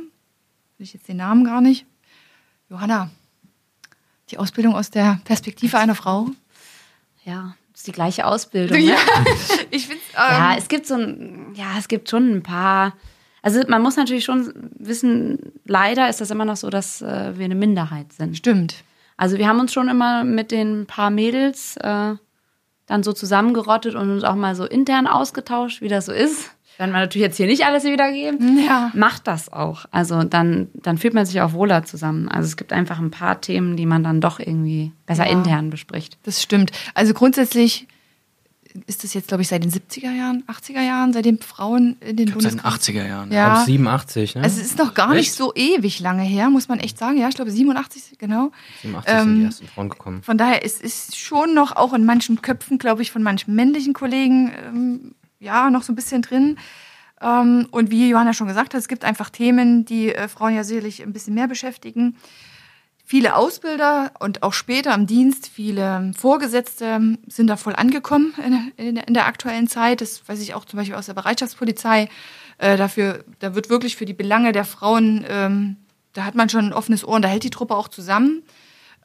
ich 0.78 0.94
jetzt 0.94 1.08
den 1.08 1.18
Namen 1.18 1.44
gar 1.44 1.60
nicht. 1.60 1.86
Johanna, 2.70 3.10
die 4.30 4.38
Ausbildung 4.38 4.76
aus 4.76 4.92
der 4.92 5.20
Perspektive 5.26 5.80
einer 5.80 5.96
Frau? 5.96 6.30
Ja, 7.26 7.56
ist 7.74 7.88
die 7.88 7.92
gleiche 7.92 8.26
Ausbildung. 8.28 8.78
Ne? 8.84 8.90
Ja, 8.90 8.98
ich 9.72 9.88
finde 9.88 10.04
Ja, 10.14 10.54
ähm, 10.54 10.58
es 10.60 10.68
gibt 10.68 10.86
so 10.86 10.94
ein, 10.94 11.54
ja, 11.56 11.78
es 11.80 11.88
gibt 11.88 12.10
schon 12.10 12.32
ein 12.32 12.44
paar. 12.44 12.94
Also 13.44 13.62
man 13.68 13.82
muss 13.84 13.98
natürlich 13.98 14.26
schon 14.26 14.52
wissen, 14.80 15.38
leider 15.66 16.10
ist 16.10 16.22
das 16.22 16.32
immer 16.32 16.46
noch 16.46 16.56
so, 16.56 16.70
dass 16.72 17.02
äh, 17.04 17.38
wir 17.38 17.46
eine 17.46 17.56
Minderheit 17.56 18.12
sind. 18.14 18.36
stimmt. 18.38 18.76
Also 19.18 19.38
wir 19.38 19.48
haben 19.48 19.60
uns 19.60 19.72
schon 19.72 19.90
immer 19.90 20.24
mit 20.24 20.50
den 20.52 20.88
paar 20.88 21.12
Mädels 21.12 21.78
äh, 21.78 22.16
dann 22.88 23.04
so 23.04 23.14
zusammengerottet 23.14 23.94
und 23.96 24.10
uns 24.10 24.24
auch 24.24 24.36
mal 24.36 24.56
so 24.56 24.66
intern 24.66 25.06
ausgetauscht, 25.08 25.82
wie 25.82 25.88
das 25.88 26.08
so 26.08 26.12
ist. 26.12 26.50
Werden 26.78 26.92
wir 26.92 27.00
natürlich 27.02 27.28
jetzt 27.28 27.38
hier 27.38 27.46
nicht 27.46 27.64
alles 27.66 27.84
wiedergeben. 27.84 28.66
Ja. 28.66 28.92
Macht 28.96 29.28
das 29.28 29.54
auch. 29.54 29.86
Also 29.92 30.24
dann, 30.24 30.70
dann 30.74 30.98
fühlt 30.98 31.14
man 31.14 31.26
sich 31.28 31.40
auch 31.42 31.54
wohler 31.54 31.84
zusammen. 31.84 32.28
Also 32.30 32.48
es 32.48 32.58
gibt 32.58 32.74
einfach 32.74 32.98
ein 33.00 33.12
paar 33.12 33.40
Themen, 33.42 33.78
die 33.78 33.86
man 33.86 34.04
dann 34.04 34.22
doch 34.22 34.40
irgendwie 34.40 34.92
besser 35.06 35.26
Ja. 35.26 35.32
intern 35.32 35.70
bespricht. 35.70 36.18
Das 36.24 36.42
stimmt. 36.42 36.72
Also 36.96 37.14
grundsätzlich 37.14 37.88
ist 38.88 39.04
das 39.04 39.14
jetzt, 39.14 39.28
glaube 39.28 39.44
ich, 39.44 39.48
seit 39.48 39.64
den 39.64 39.72
70er 39.72 40.12
Jahren, 40.12 40.44
80er 40.48 40.82
Jahren, 40.82 41.14
seitdem 41.14 41.40
Frauen 41.40 41.98
in 42.00 42.16
den 42.16 42.28
Ich 42.28 42.34
glaube, 42.34 42.42
seit 42.44 42.54
den 42.54 42.62
Bundestag... 42.62 42.96
80er 42.96 43.08
Jahren. 43.08 43.32
Ja. 43.32 43.54
Ab 43.54 43.66
87, 43.66 44.36
ne? 44.36 44.44
Also 44.44 44.60
es 44.60 44.66
ist 44.68 44.78
noch 44.78 44.94
gar 44.94 45.10
nicht 45.10 45.28
Echt? 45.28 45.36
so 45.36 45.54
ewig 45.56 46.00
lange 46.00 46.24
her, 46.24 46.50
muss 46.50 46.68
man 46.68 46.80
echt 46.80 46.98
sagen. 46.98 47.18
Ja, 47.18 47.30
ich 47.30 47.36
glaube 47.36 47.52
87, 47.52 48.18
genau. 48.18 48.52
87 48.82 49.12
sind 49.14 49.26
die 49.26 49.40
ähm, 49.40 49.46
ersten 49.46 49.68
Frauen 49.68 49.90
gekommen. 49.90 50.24
Von 50.24 50.38
daher 50.38 50.64
ist 50.64 50.84
es 50.84 51.16
schon 51.16 51.54
noch 51.54 51.76
auch 51.76 51.94
in 51.94 52.06
manchen 52.06 52.42
Köpfen, 52.42 52.78
glaube 52.78 53.02
ich, 53.02 53.12
von 53.12 53.24
manchen 53.24 53.56
männlichen 53.56 53.94
Kollegen, 53.94 54.52
ähm, 54.66 55.16
ja, 55.40 55.70
noch 55.70 55.84
so 55.84 55.94
ein 55.94 55.96
bisschen 55.96 56.22
drin. 56.22 56.58
Ähm, 57.22 57.68
und 57.72 57.92
wie 57.92 58.10
Johanna 58.10 58.34
schon 58.34 58.48
gesagt 58.48 58.74
hat, 58.74 58.80
es 58.80 58.88
gibt 58.88 59.06
einfach 59.06 59.30
Themen, 59.30 59.86
die 59.86 60.14
äh, 60.14 60.28
Frauen 60.28 60.56
ja 60.56 60.64
sicherlich 60.64 61.02
ein 61.02 61.14
bisschen 61.14 61.34
mehr 61.34 61.48
beschäftigen. 61.48 62.18
Viele 63.06 63.36
Ausbilder 63.36 64.12
und 64.20 64.44
auch 64.44 64.54
später 64.54 64.94
im 64.96 65.08
Dienst, 65.08 65.48
viele 65.48 66.12
Vorgesetzte 66.18 67.18
sind 67.28 67.48
da 67.48 67.58
voll 67.58 67.76
angekommen 67.76 68.34
in, 68.78 68.96
in, 68.96 69.14
der 69.14 69.28
aktuellen 69.28 69.68
Zeit. 69.68 70.00
Das 70.00 70.28
weiß 70.28 70.42
ich 70.42 70.54
auch 70.54 70.64
zum 70.64 70.78
Beispiel 70.78 70.96
aus 70.96 71.08
der 71.08 71.14
Bereitschaftspolizei. 71.14 72.08
Äh, 72.60 72.78
dafür, 72.78 73.26
da 73.40 73.56
wird 73.56 73.70
wirklich 73.70 73.98
für 73.98 74.06
die 74.06 74.14
Belange 74.14 74.54
der 74.54 74.64
Frauen, 74.64 75.26
ähm, 75.28 75.76
da 76.14 76.24
hat 76.24 76.36
man 76.36 76.48
schon 76.48 76.68
ein 76.68 76.74
offenes 76.74 77.06
Ohr 77.06 77.16
und 77.16 77.24
da 77.24 77.28
hält 77.28 77.44
die 77.44 77.50
Truppe 77.50 77.76
auch 77.76 77.90
zusammen. 77.90 78.42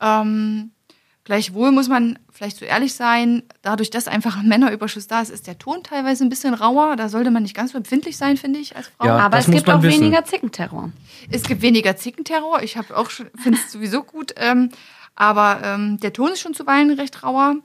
Ähm, 0.01 0.71
gleichwohl 1.29 1.73
muss 1.73 1.89
man 1.89 2.19
vielleicht 2.33 2.57
so 2.57 2.65
ehrlich 2.65 2.95
sein, 2.95 3.43
dadurch, 3.61 3.91
dass 3.91 4.09
einfach 4.09 4.39
ein 4.39 4.49
Männerüberschuss 4.49 5.09
da 5.09 5.21
ist, 5.21 5.29
ist 5.29 5.47
der 5.47 5.59
Ton 5.59 5.83
teilweise 5.83 6.25
ein 6.25 6.31
bisschen 6.31 6.55
rauer. 6.55 6.97
Da 6.97 7.11
sollte 7.11 7.31
man 7.31 7.43
nicht 7.43 7.55
ganz 7.55 7.73
so 7.73 7.77
empfindlich 7.77 8.17
sein, 8.17 8.39
finde 8.39 8.61
ich, 8.61 8.77
als 8.77 8.89
Frau. 8.89 9.09
Ja. 9.09 9.19
Aber 9.19 9.37
es 9.37 9.45
gibt 9.45 9.69
auch 9.69 9.83
wissen. 9.83 10.01
weniger 10.01 10.25
Zickenterror. 10.25 10.91
Es 11.31 11.43
gibt 11.43 11.61
weniger 11.61 11.99
Zickenterror. 11.99 12.63
Ich 12.63 12.79
habe 12.79 12.97
auch 12.97 13.11
schon, 13.11 13.27
finde 13.37 13.59
es 13.59 13.71
sowieso 13.73 14.05
gut. 14.05 14.33
Ähm, 14.39 14.71
aber 15.17 15.61
ähm, 15.63 16.01
der 16.01 16.15
Ton 16.15 16.33
ist 16.33 16.41
schon 16.41 16.55
zuweilen 16.55 16.93
recht 16.93 17.23
rauer. 17.23 17.57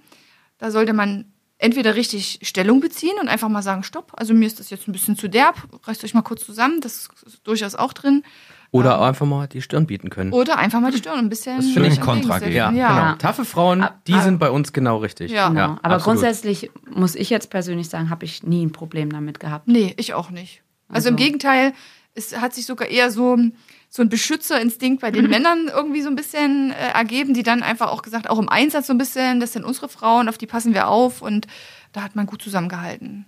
Da 0.58 0.70
sollte 0.70 0.92
man 0.92 1.32
entweder 1.58 1.96
richtig 1.96 2.40
Stellung 2.42 2.82
beziehen 2.82 3.16
und 3.22 3.30
einfach 3.30 3.48
mal 3.48 3.62
sagen, 3.62 3.84
stopp, 3.84 4.12
also 4.18 4.34
mir 4.34 4.48
ist 4.48 4.60
das 4.60 4.72
jetzt 4.72 4.90
ein 4.90 4.92
bisschen 4.92 5.16
zu 5.16 5.30
derb, 5.30 5.56
reißt 5.84 6.04
euch 6.04 6.14
mal 6.14 6.22
kurz 6.22 6.46
zusammen, 6.46 6.82
das 6.82 7.08
ist 7.26 7.48
durchaus 7.48 7.76
auch 7.76 7.94
drin. 7.94 8.24
Oder 8.74 9.00
einfach 9.02 9.26
mal 9.26 9.48
die 9.48 9.62
Stirn 9.62 9.86
bieten 9.88 10.10
können. 10.10 10.34
Oder 10.34 10.58
einfach 10.58 10.80
mal 10.82 10.92
die 10.92 10.98
Stirn 10.98 11.20
ein 11.20 11.30
bisschen 11.30 11.58
Das 11.58 11.68
finde 11.70 11.90
ich 11.90 12.02
Kontra 12.02 12.38
entgegensetzen. 12.38 12.74
geben. 12.74 12.76
ja, 12.78 12.90
ja. 12.90 13.04
genau. 13.06 13.16
Taffe 13.18 13.46
Frauen, 13.46 13.88
die 14.08 14.20
sind 14.20 14.40
bei 14.40 14.50
uns 14.50 14.74
genau 14.74 14.98
richtig. 14.98 15.32
Ja. 15.32 15.50
Genau. 15.50 15.78
Aber 15.84 15.96
absolut. 15.96 16.04
grundsätzlich 16.20 16.72
muss 16.94 17.14
ich 17.16 17.30
jetzt 17.30 17.50
persönlich 17.52 17.88
sagen, 17.90 18.10
habe 18.10 18.26
ich 18.26 18.44
nie 18.44 18.66
ein 18.66 18.72
Problem 18.72 19.12
damit 19.12 19.40
gehabt. 19.40 19.68
Nee, 19.68 19.94
ich 19.98 20.14
auch 20.16 20.32
nicht. 20.32 20.64
Also, 20.90 21.10
im 21.10 21.16
Also- 21.16 21.24
Gegenteil, 21.24 21.74
es 22.16 22.36
hat 22.40 22.54
sich 22.56 22.66
sogar 22.66 22.88
eher 22.90 23.12
so, 23.12 23.38
so 23.90 24.02
ein 24.02 24.10
Beschützerinstinkt 24.10 25.02
bei 25.02 25.12
den 25.12 25.30
Männern 25.30 25.70
irgendwie 25.74 26.02
so 26.02 26.10
ein 26.10 26.16
bisschen 26.16 26.72
äh, 26.72 26.94
ergeben, 26.96 27.34
die 27.36 27.44
dann 27.44 27.62
einfach 27.62 27.92
auch 27.92 28.02
gesagt, 28.02 28.28
auch 28.30 28.40
im 28.40 28.50
Einsatz 28.50 28.88
so 28.88 28.94
ein 28.94 28.98
bisschen, 28.98 29.40
das 29.40 29.54
sind 29.54 29.66
unsere 29.66 29.88
Frauen, 29.88 30.28
auf 30.30 30.38
die 30.40 30.48
passen 30.48 30.74
wir 30.74 30.88
auf 30.88 31.22
und 31.22 31.46
da 31.92 32.02
hat 32.02 32.16
man 32.16 32.26
gut 32.26 32.42
zusammengehalten. 32.42 33.26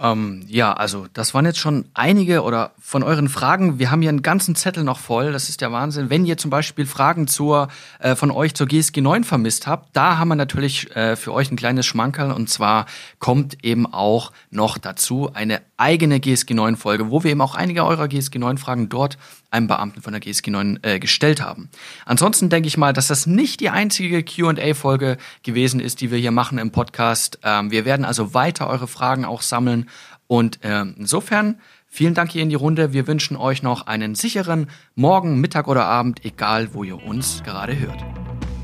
Ja. 0.00 0.12
Ähm, 0.12 0.44
ja, 0.46 0.72
also 0.72 1.06
das 1.12 1.34
waren 1.34 1.44
jetzt 1.44 1.58
schon 1.58 1.86
einige 1.94 2.42
oder 2.42 2.72
von 2.80 3.02
euren 3.02 3.28
Fragen. 3.28 3.78
Wir 3.78 3.90
haben 3.90 4.00
hier 4.00 4.10
einen 4.10 4.22
ganzen 4.22 4.54
Zettel 4.54 4.84
noch 4.84 4.98
voll. 4.98 5.32
Das 5.32 5.48
ist 5.48 5.60
der 5.60 5.72
Wahnsinn. 5.72 6.10
Wenn 6.10 6.24
ihr 6.24 6.36
zum 6.36 6.50
Beispiel 6.50 6.86
Fragen 6.86 7.26
zur 7.26 7.68
äh, 7.98 8.14
von 8.14 8.30
euch 8.30 8.54
zur 8.54 8.66
GSG 8.66 9.00
9 9.00 9.24
vermisst 9.24 9.66
habt, 9.66 9.88
da 9.94 10.18
haben 10.18 10.28
wir 10.28 10.36
natürlich 10.36 10.94
äh, 10.94 11.16
für 11.16 11.32
euch 11.32 11.50
ein 11.50 11.56
kleines 11.56 11.86
Schmankerl 11.86 12.32
und 12.32 12.48
zwar 12.48 12.86
kommt 13.18 13.64
eben 13.64 13.92
auch 13.92 14.32
noch 14.50 14.78
dazu 14.78 15.30
eine 15.34 15.60
eigene 15.76 16.20
GSG 16.20 16.54
9 16.54 16.76
Folge, 16.76 17.10
wo 17.10 17.24
wir 17.24 17.30
eben 17.30 17.40
auch 17.40 17.54
einige 17.54 17.84
eurer 17.84 18.08
GSG 18.08 18.38
9 18.38 18.58
Fragen 18.58 18.88
dort 18.88 19.18
einem 19.50 19.66
Beamten 19.66 20.02
von 20.02 20.12
der 20.12 20.20
GSG 20.20 20.50
9 20.50 20.80
äh, 20.82 20.98
gestellt 20.98 21.40
haben. 21.40 21.68
Ansonsten 22.04 22.48
denke 22.50 22.68
ich 22.68 22.76
mal, 22.76 22.92
dass 22.92 23.08
das 23.08 23.26
nicht 23.26 23.60
die 23.60 23.70
einzige 23.70 24.22
Q&A-Folge 24.22 25.16
gewesen 25.42 25.80
ist, 25.80 26.00
die 26.00 26.10
wir 26.10 26.18
hier 26.18 26.30
machen 26.30 26.58
im 26.58 26.70
Podcast. 26.70 27.38
Ähm, 27.42 27.70
wir 27.70 27.84
werden 27.84 28.04
also 28.04 28.34
weiter 28.34 28.68
eure 28.68 28.88
Fragen 28.88 29.24
auch 29.24 29.42
sammeln 29.42 29.88
und 30.26 30.60
ähm, 30.62 30.94
insofern 30.98 31.60
vielen 31.86 32.14
Dank 32.14 32.30
hier 32.30 32.42
in 32.42 32.50
die 32.50 32.54
Runde. 32.54 32.92
Wir 32.92 33.06
wünschen 33.06 33.36
euch 33.36 33.62
noch 33.62 33.86
einen 33.86 34.14
sicheren 34.14 34.68
Morgen, 34.94 35.40
Mittag 35.40 35.66
oder 35.68 35.86
Abend, 35.86 36.24
egal 36.24 36.74
wo 36.74 36.84
ihr 36.84 37.02
uns 37.02 37.42
gerade 37.44 37.78
hört. 37.78 38.04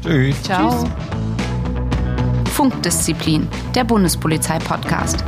Tschüss. 0.03 0.43
Ciao. 0.43 0.87
Funkdisziplin, 2.55 3.49
der 3.75 3.85
Bundespolizei-Podcast. 3.85 5.25